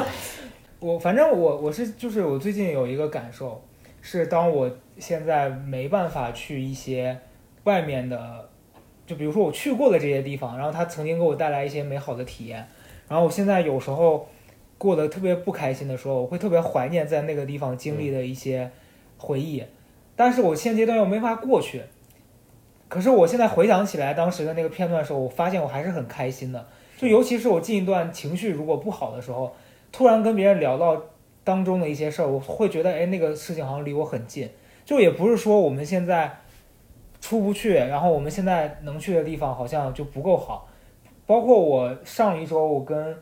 [0.80, 3.59] 我反正我我是就是我最近有一个感受，
[4.03, 7.18] 是当我现在没办法去一些
[7.64, 8.47] 外面的，
[9.07, 12.68] 就比如说我去过的这些地方，然后它曾经给我带来一些美好的体验，
[13.09, 14.28] 然后我现在有时候
[14.83, 18.68] 过得特别不开心的时候，我会特别怀念在那个地方经历的一些
[19.16, 19.62] 回忆，
[20.16, 21.83] 但是我现阶段又没法过去。
[22.89, 26.66] 可是我现在回想起来当时的那个片段的时候，我发现我还是很开心的。
[26.97, 29.55] 就尤其是我近一段情绪如果不好的时候，
[29.93, 31.01] 突然跟别人聊到
[31.45, 34.51] 当中的一些事儿，我会觉得，哎，那个事情好像离我很近。
[34.85, 36.41] 就也不是说我们现在
[37.20, 40.68] 出不去，然后我们现在能去的地方好像就不够好。
[41.24, 43.16] 包括我上一周，我跟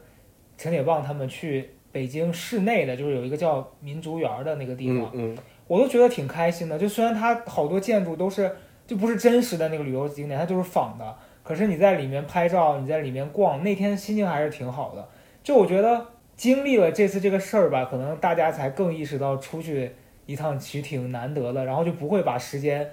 [0.61, 5.35] 陈铁棒他们去北京市内的，就是有一个叫民族园的那个地方，嗯
[5.67, 6.79] 我都觉得挺开心的。
[6.79, 8.55] 就虽然它好多建筑都是
[8.87, 15.09] 就不是真实的那个旅游景点，它就是仿的，可是你在里面拍照，你在里面逛，那天心情还是挺好的。
[15.43, 16.05] 就我觉得
[16.37, 19.91] 经历了这次这个事儿吧，可能大家才更意识到出去
[20.27, 22.87] 一趟其实挺难得的，然后就不会把时间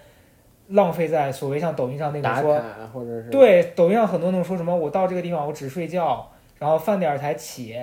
[0.70, 2.62] 浪费在所谓像抖音上那种说，
[2.94, 7.76] 或者是，对，抖音上很多那种说什么我到这个地方我只睡觉，然后饭点儿才起，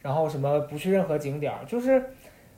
[0.00, 2.02] 然后什么不去任何景点儿，就是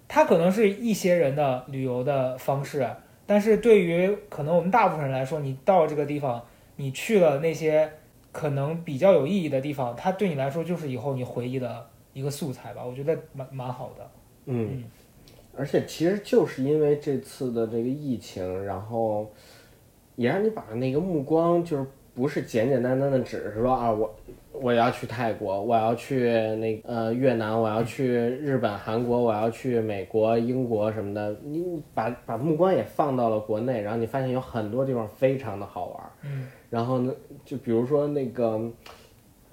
[0.08, 2.88] 它可能是一些人的旅游的方式，
[3.26, 6.44] 但是对于可能我们大部分人来说，你到这个地方，
[6.76, 7.90] 你去了那些
[8.32, 14.10] 可能比较有意义的地方，它对你来说就是以后你回忆的一个素材吧，我觉得蛮蛮好的。
[14.46, 14.84] 嗯，
[15.56, 19.30] 而且其实就是因为这次的这个疫情，然后
[20.16, 24.12] 也让你把那个目光就是不是简简单单的只是说啊我
[24.62, 37.12] 我要去泰国，我要去那个呃越南，我要去日本、韩国，我要去美国、英国什么的，你你把把目光也放到了国内，然后你发现有很多地方非常的好玩，嗯，然后呢，
[37.44, 38.60] 就比如说那个。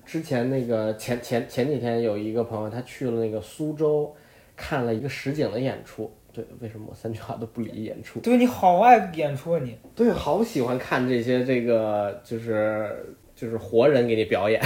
[0.09, 4.09] 之前那个前前前几天有一个朋友，他去了那个苏州，
[4.55, 6.09] 看了一个实景的演出。
[6.31, 8.21] 对，为什么我三句话都不离演出？
[8.21, 14.59] 对你好爱演出啊你，对，好喜欢看这些这个就是就是活人给你表演。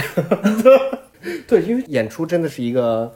[1.46, 3.14] 对，因为演出真的是一个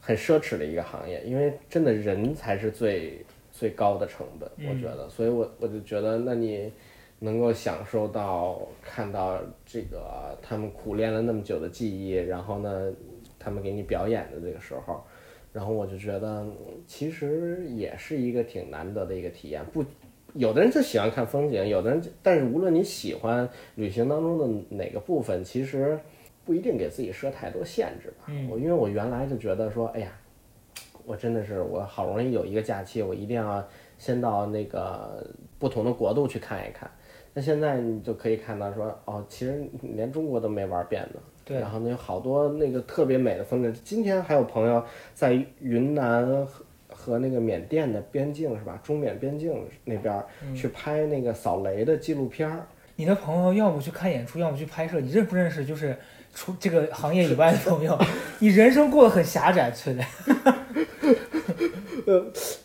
[0.00, 5.08] 很奢侈的一个行业，因为真的人才是最最高的成本，我觉得。
[5.10, 6.72] 所以我我就觉得，那你
[7.18, 12.92] 能够享受到看到这个他们苦练了那么久的技艺，然后呢，
[13.38, 15.02] 他们给你表演的这个时候。
[15.52, 19.62] 然后我就觉得，嗯其实也是一个挺难得的一个体验。
[19.66, 19.84] 不，
[20.34, 25.98] 有的人就喜欢看风景，有的人就，但是无论你喜欢旅行当中的哪个部分，其实
[26.44, 28.24] 不一定给自己设太多限制吧。
[28.28, 30.12] 嗯我因为我原来就觉得说，哎呀，
[31.04, 33.62] 我真的是我好容易有一个假期，我一定要
[33.98, 35.26] 先到那个
[35.58, 36.90] 不同的国度去看一看。
[37.34, 41.20] 那现在你就可以看到说，哦，其实连中国都没玩遍呢。
[41.44, 43.74] 对然后呢，有好多那个特别美的风景。
[43.82, 46.46] 今天还有朋友在云南
[47.02, 48.80] 和和那个缅甸的边境是吧？
[48.84, 49.52] 中缅边境
[49.84, 50.22] 那边
[50.54, 52.64] 去拍那个扫雷的纪录片儿。
[52.94, 55.64] 你的朋友要么去看演出，要么去拍摄，你认不认识？
[55.64, 55.96] 就是
[56.32, 57.98] 除这个行业以外的朋友，
[58.38, 60.04] 你人生过得很狭窄，崔磊。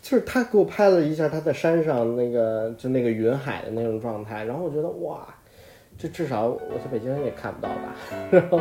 [0.02, 5.28] 就是他给我拍了一下他在山上那个就那个云海的那种状态，然后我觉得哇，
[5.98, 7.96] 这至少我在北京也看不到吧。
[8.32, 8.60] 然 后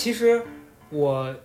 [0.00, 0.42] 其实
[0.88, 1.36] 我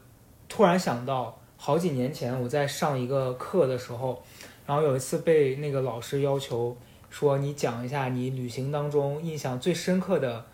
[0.48, 4.24] 突然想到，好几年前我在上一个课的时候，
[4.66, 6.78] 然后有一次被那个老师要求
[7.10, 10.46] 说，你讲一下你旅行当中印象最深刻的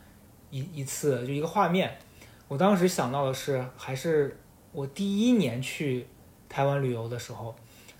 [0.49, 1.95] 一一次，就一个画面。
[2.47, 4.35] 我当时想到的是，还是
[4.71, 6.07] 我第一年去
[6.49, 7.53] 台湾旅游的时候，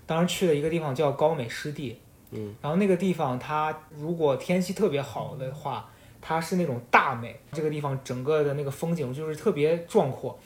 [0.04, 1.96] 当时去了一个地方叫高美湿地，
[2.32, 5.88] 嗯，然后那个地方它如果天气特别好的话，
[6.22, 10.38] 它是那种大美，这个地方整个的那个风景就是特别壮阔。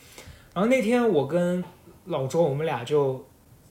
[0.53, 1.63] 然后那天我跟
[2.07, 3.25] 老周，我们俩就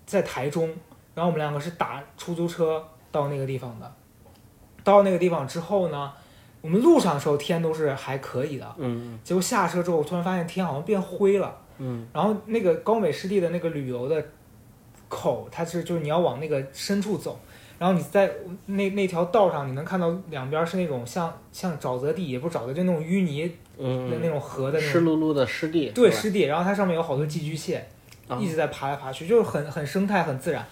[0.05, 0.67] 在台中，
[1.15, 2.81] 然后我们两个是打出租车
[3.11, 3.91] 到那个地方的。
[4.83, 6.13] 到那个地方之后呢，
[6.61, 11.57] 我们路上的时候天都是还可以的，嗯结果下车之后，我突然发现天好像变灰了。
[11.79, 14.23] 嗯然后那个高美湿地的那个旅游的
[15.09, 17.39] 口，它是就是你要往那个深处走，
[17.77, 18.31] 然后你在
[18.67, 27.85] 那那条道上，你能看到两边是那种像像沼泽地，也不是沼泽，就那种淤泥的嗯那种河的那种湿漉漉的湿地，对湿地，然后它上面有好多寄居蟹，
[28.27, 30.65] 啊一直在爬来爬去，就是很很生态很自然。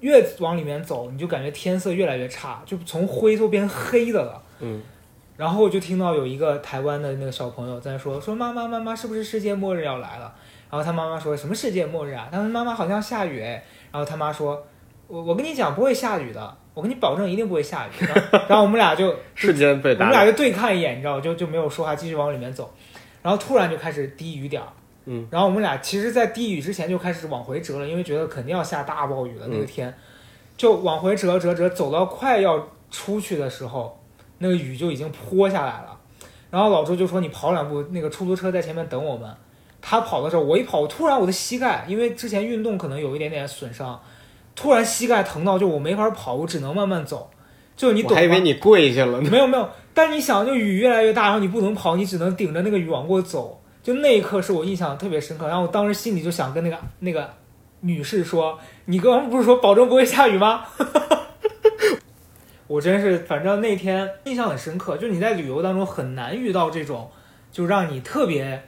[0.00, 4.42] 越往里面走，你就感觉天色越来越差，就从灰都变黑的了。
[4.60, 4.82] 嗯
[5.36, 10.32] 然后我就听到有一个台湾的那个小朋友在说说妈妈妈妈是不是世界末日要来了？
[10.70, 12.28] 然后他妈妈说什么世界末日啊？
[12.30, 13.64] 他说妈妈好像下雨哎。
[13.90, 14.64] 然后他妈说，
[15.06, 17.90] 我我跟你讲不会下雨的，我跟你保证一定不会下雨。
[18.00, 20.06] 然后然后我们俩就 瞬间被打。
[20.06, 22.72] 我们俩就对看一眼，你知道，就就没有说话，继续往里面走。
[23.22, 24.68] 然后突然就开始滴雨点儿，
[25.06, 29.92] 嗯，然后我们俩其实，在滴雨之前就开始往回折了，因为觉得肯定要下大暴雨了，那个天，
[30.56, 33.98] 就往回折折折，走到快要出去的时候，
[34.38, 35.98] 那个雨就已经泼下来了。
[36.50, 39.28] 然后老周就说：“你跑两步，那个出租车在前面等我们。”
[39.82, 44.00] 他跑的时候，我一跑，突然我的膝盖，因为之前运动可能有一点点损伤，
[44.54, 47.30] 突然膝盖疼到就我没法跑，我只能慢慢走。
[47.76, 48.14] 就你懂吗？
[48.14, 49.30] 我还以为你跪下了呢。
[49.30, 53.60] 没有没有，但你想，就雨越来越大，然后你不能跑，你只能顶着那个雨往过走。
[53.82, 57.28] 就那一刻是我印象特别深刻，然后我当时心里就想跟那个那个
[57.80, 60.64] 女士说：“你刚刚不是说保证不会下雨吗？”
[62.66, 67.10] 我真是，反正那天印象很深刻，就你在旅游当中很难遇到这种，
[67.52, 68.64] 就让你特别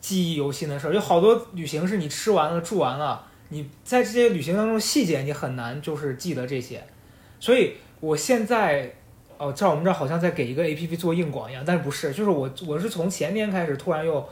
[0.00, 0.92] 记忆犹新的事儿。
[0.92, 6.82] 有好多旅行是你吃完了住完了，你在这些旅行当中细节你很难就是记得这些，
[7.40, 8.94] 所以我现在。
[9.40, 14.28] 哦，在我们这儿好像在给一个 A P P 做硬广一样，但是不是，就是我我是从前年开始突然又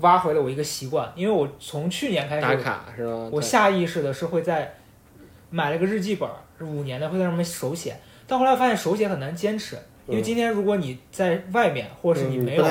[0.00, 3.30] 挖回了我一个习惯，因为我从去年开始打卡是吧？
[3.32, 4.74] 我下意识的是会在
[5.48, 6.28] 买了个日记本，
[6.58, 12.62] 是五年的，会在上面手写，但后来发现手写很难坚持，因为今天如果你在外面，或者是你没有，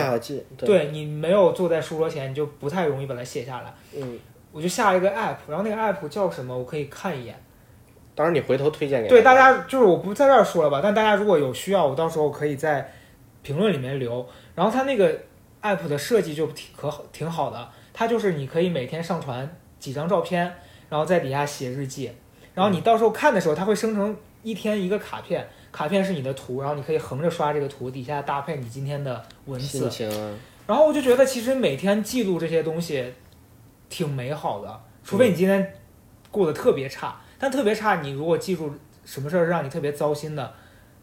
[0.58, 3.74] 对你没有坐在书桌前，你就不太容易把它写下来。
[3.96, 4.20] 嗯，
[4.58, 6.58] 我就下了一个 app，然后那个 app 叫什么？
[6.58, 7.40] 我可以看一眼。
[8.16, 12.92] 到时候你回头推荐给对大家，就是我不在这儿说了吧，但大家如果有需要，我到时候可以在
[13.44, 14.28] 评论里面留。
[14.56, 15.16] 然后它那个
[15.62, 17.70] app 的设计就挺可好，挺好的。
[17.94, 19.48] 它就是你可以每天上传
[19.78, 20.52] 几张照片，
[20.90, 22.12] 然后在底下写日记。
[22.56, 29.88] 然后你到时候看的时候，它会生成一天一个卡片，卡片是你的图，然后你可以横着刷这个图，底下搭配你今天的文字。
[30.66, 33.14] 然后我就觉得，其实每天记录这些东西
[33.90, 35.74] 挺美好的，除非你今天
[36.32, 37.16] 过得特别差。
[37.40, 38.74] 但特别差，你如果记住
[39.06, 40.54] 什么事儿让你特别糟心的，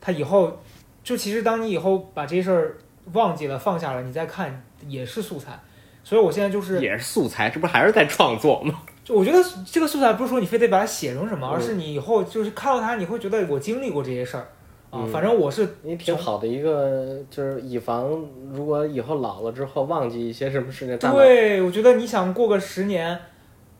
[0.00, 0.60] 他以后
[1.02, 2.76] 就其实当你以后把这事儿
[3.12, 5.58] 忘记了放下了，你再看也是素材。
[6.02, 8.82] 所以我现在就是也是素材，这不还是在创作吗？
[9.04, 14.48] 就我觉得这个素材不是说你非得把它写成什么，而是你以后就是看到它，你会觉得我经历过这些事儿
[14.94, 15.08] 啊。
[15.12, 20.96] 反正我是你挺好的一个，就是以防如果以后老了之后忘记一些什么事情。
[20.98, 23.18] 对，我觉得你想过个十年，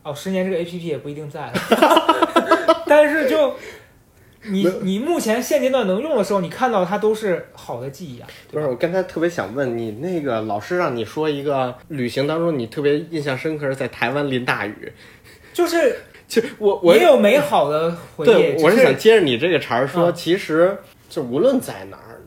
[0.03, 1.53] 哦，十年这个 A P P 也不一定在了。
[2.87, 3.55] 但是就
[4.47, 8.29] 你你目前现阶段能用的时候，你看到它都是好的记忆啊。
[8.51, 14.93] 不是，我刚才特别想问你，那个老师让你说一个旅行当中你特别印象深刻是在台湾淋大雨，
[15.55, 15.97] 就是
[16.29, 18.29] 就我我也有美好的回忆。
[18.29, 20.77] 对，我是想接着你这个茬儿说，其实
[21.15, 22.21] 就无论在哪儿。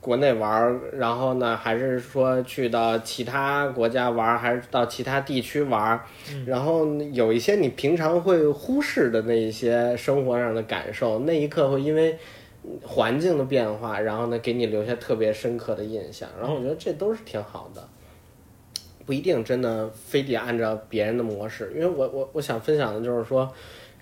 [0.00, 6.00] 国内玩，然后呢，还是说去到其他国家玩，还是到其他地区玩，
[6.44, 12.18] 然后有一些你平常会忽视的那一些生活上的感受，那一刻会因为
[12.82, 16.28] 环境的变化，然后呢，给你留下特别深刻的印象。
[16.36, 17.88] 然后我觉得这都是挺好的，
[19.06, 23.48] 不一定真的非得按照别人的模式，因为我我我想分享的就是说。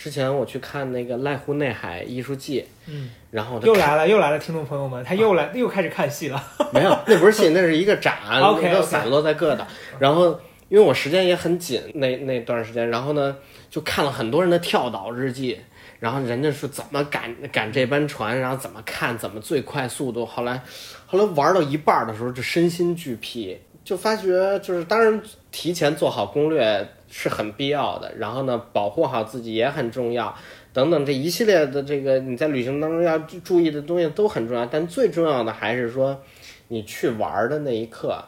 [0.01, 6.42] 之前我去看那个濑户内海艺术季，嗯，然后又来了，又来了，听众朋友们，他又来，又开始看戏了。
[6.72, 9.66] 没有，那不是戏，那是一个展， 都散落在各的。
[9.98, 10.28] 然后
[10.70, 13.36] 因为我时间也很紧，那那段时间，然后呢，
[13.68, 15.61] 就看了很多人的跳岛日记，
[15.98, 20.24] 然后人家是怎么赶赶这班船，然后怎么看，怎么最快速度。
[20.24, 20.62] 后来，
[21.05, 25.20] 后来玩到一半的时候，就身心俱疲，就发觉就是当然
[25.51, 26.88] 提前做好攻略。
[27.11, 30.35] 是很必要的，然后呢，保护好自己也很重要，
[30.73, 36.23] 等等这一系列的这个你在旅行当中要注意的东西都很重要，但最重要的还是说，
[36.69, 38.25] 你去玩的那一刻，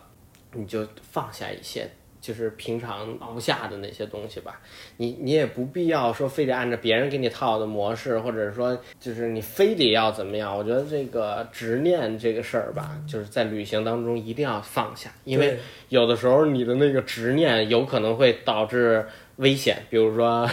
[0.53, 1.89] 你就放下一些。
[2.23, 4.61] 就是平常熬下的那些东西吧，
[4.97, 10.57] 你你也不必要说非得按照别人给你套的模式，或者说就是你非得要怎么样。
[10.57, 15.59] 我觉得这个执念这个事儿吧，就是在旅行当中一定要放下，因为
[15.89, 19.05] 有的时候你的那个执念有可能会导致
[19.37, 20.49] 危险，比如说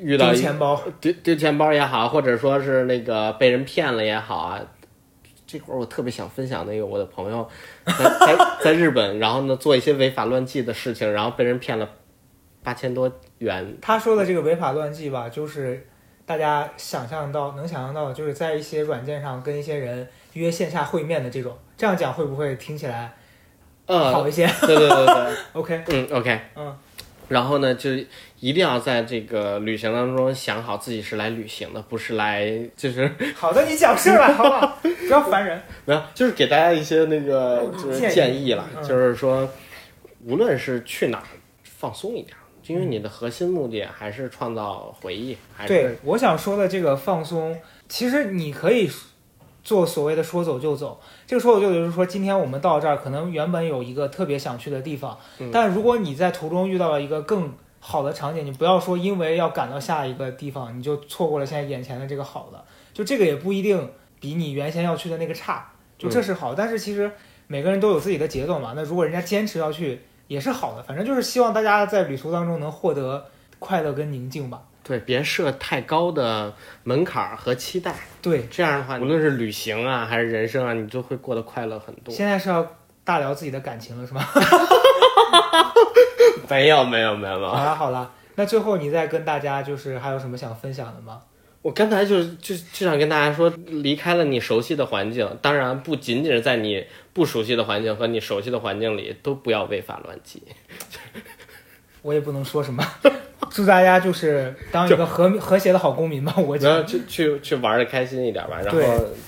[0.00, 4.60] 遇到丢钱包，丢丢钱包也好，或者说是那个被人骗了也好啊。
[5.46, 7.48] 这会儿我特别想分享那个我的朋友，
[7.84, 11.88] 在在在日本，然后呢做一些违法乱纪的事情，然后被人骗了
[12.62, 13.76] 八千多元。
[13.80, 15.86] 他说的这个违法乱纪吧，就是
[16.24, 21.56] 大家想象到能想象到，就是在一些软件上跟一些人约线下会面的这种。
[21.76, 23.14] 这样讲会不会听起来
[23.86, 24.46] 好一些？
[24.62, 25.36] 对对对对。
[25.52, 25.84] OK。
[25.88, 26.40] 嗯，OK。
[26.56, 26.76] 嗯。
[27.28, 27.90] 然后呢，就
[28.40, 33.10] 一定要在这个旅行当中想好自己是来旅行的，不是来就是。
[33.34, 34.78] 好的，你讲事儿了，好不好？
[34.82, 35.60] 不要烦人。
[35.84, 39.48] 没有，就是给大家一些那个就是建议了，就是说，
[40.24, 41.24] 无论是去哪儿，
[41.64, 45.36] 放松一点，因为你的核心目的还是创造回忆。
[45.56, 47.58] 还对，我想说的这个放松，
[47.88, 48.88] 其实你可以
[49.66, 51.00] 做所谓的说走就走。
[51.26, 55.18] 这个说走就走，就是说今天我们到这儿，可能原本有一个特别想去的地方，
[55.52, 62.64] 但如果你在途中遇到了一个更好的场景，你不要说因为要赶到下一个地方，你就错过了现在眼前的这个好的，
[62.94, 63.90] 就这个也不一定
[64.20, 66.54] 比你原先要去的那个差，就这是好。
[66.54, 67.10] 但是其实
[67.48, 70.82] 每个人都有自己的节奏嘛，那如果人家坚持要去也是好的。
[70.84, 73.26] 反正就是希望大家在旅途当中能获得
[73.58, 74.62] 快乐跟宁静吧。
[74.86, 82.14] 对，别设太高的门槛儿和期待，对，这样的话，无论是旅行啊还是人生啊，你就会过得快乐很多。
[82.14, 82.64] 现在是要
[83.02, 84.24] 大聊自己的感情了是吗？
[86.48, 91.22] 没有没有没有没有好，了好了，那最后你再跟大家就是还有什么想分享的吗？
[91.62, 100.44] 我刚才就就就想跟大家说，离开了你熟悉的环境，当然不仅仅是在你不熟悉的环境和你熟悉的环境里，都不要违法乱纪。
[102.02, 102.86] 我也不能说什么，
[103.50, 106.34] 祝大家就是当一个和和谐的好公民吧。
[106.36, 108.80] 我觉得，去去去玩的开心一点吧，然后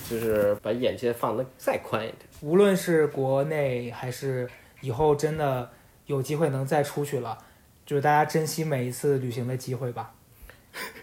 [0.09, 2.17] 就是把眼界放的再宽一点。
[2.41, 4.49] 无论是国内还是
[4.81, 5.69] 以后真的
[6.05, 7.37] 有机会能再出去了，
[7.85, 10.11] 就是大家珍惜每一次旅行的机会吧。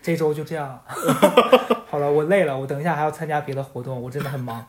[0.01, 0.81] 这周就这样，
[1.91, 4.65] 好了，我累了，我等一下还要参加别的活动，我真的很忙。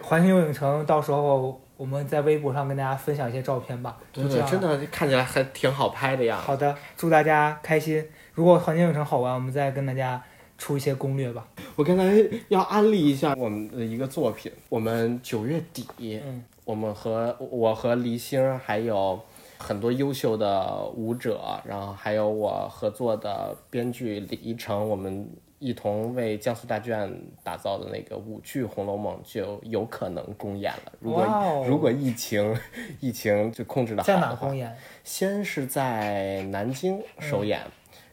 [0.00, 3.96] 环形游影城，到时候我们在微博上跟大家分享一些照片吧。
[4.12, 6.36] 就这样了真的看起来还挺好拍的呀。
[6.36, 8.04] 好的，祝大家开心。
[8.34, 10.22] 如果环境影城好玩，我们再跟大家
[10.58, 11.46] 出一些攻略吧。
[11.76, 12.04] 我刚才
[12.48, 19.20] 要安利一下我们的一个作品，我们九月底，嗯，我们和我和黎星还有
[19.58, 25.28] 很多优秀的舞者，然后还有我合作的编剧李一成，我们
[25.64, 27.10] 一同为江苏大剧院
[27.42, 30.92] 打造的那个舞剧《红楼梦》就有可能公演了。
[31.00, 32.54] 如果、如果疫情
[33.00, 34.76] 疫情就控制的好在的话，哪公演？
[35.04, 37.62] 先是在南京首演，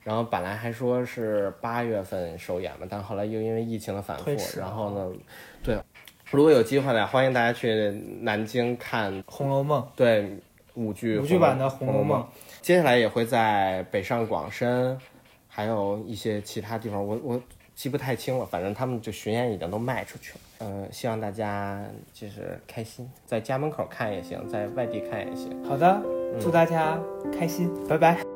[0.02, 5.12] 然后本来还说是八月份首演嘛，但后来又因为疫情的反复然后呢，
[5.62, 5.78] 对，
[6.32, 7.92] 如果有机会呢，欢迎大家去
[8.22, 10.40] 南京看《红楼梦对
[10.76, 12.22] 舞剧舞剧版的《红楼梦》。
[12.62, 14.96] 接下来也会在北上广深，
[15.54, 17.42] 还有一些其他地方，我我
[17.76, 20.40] 记不太清了，反正他们就巡演已经都卖出去了。
[20.60, 21.84] 嗯、希望大家
[22.14, 25.52] 就是开心，在家门口看也行，在外地看也行。
[25.66, 26.02] 好的，
[26.40, 26.98] 祝大家
[27.38, 28.31] 开心，拜拜。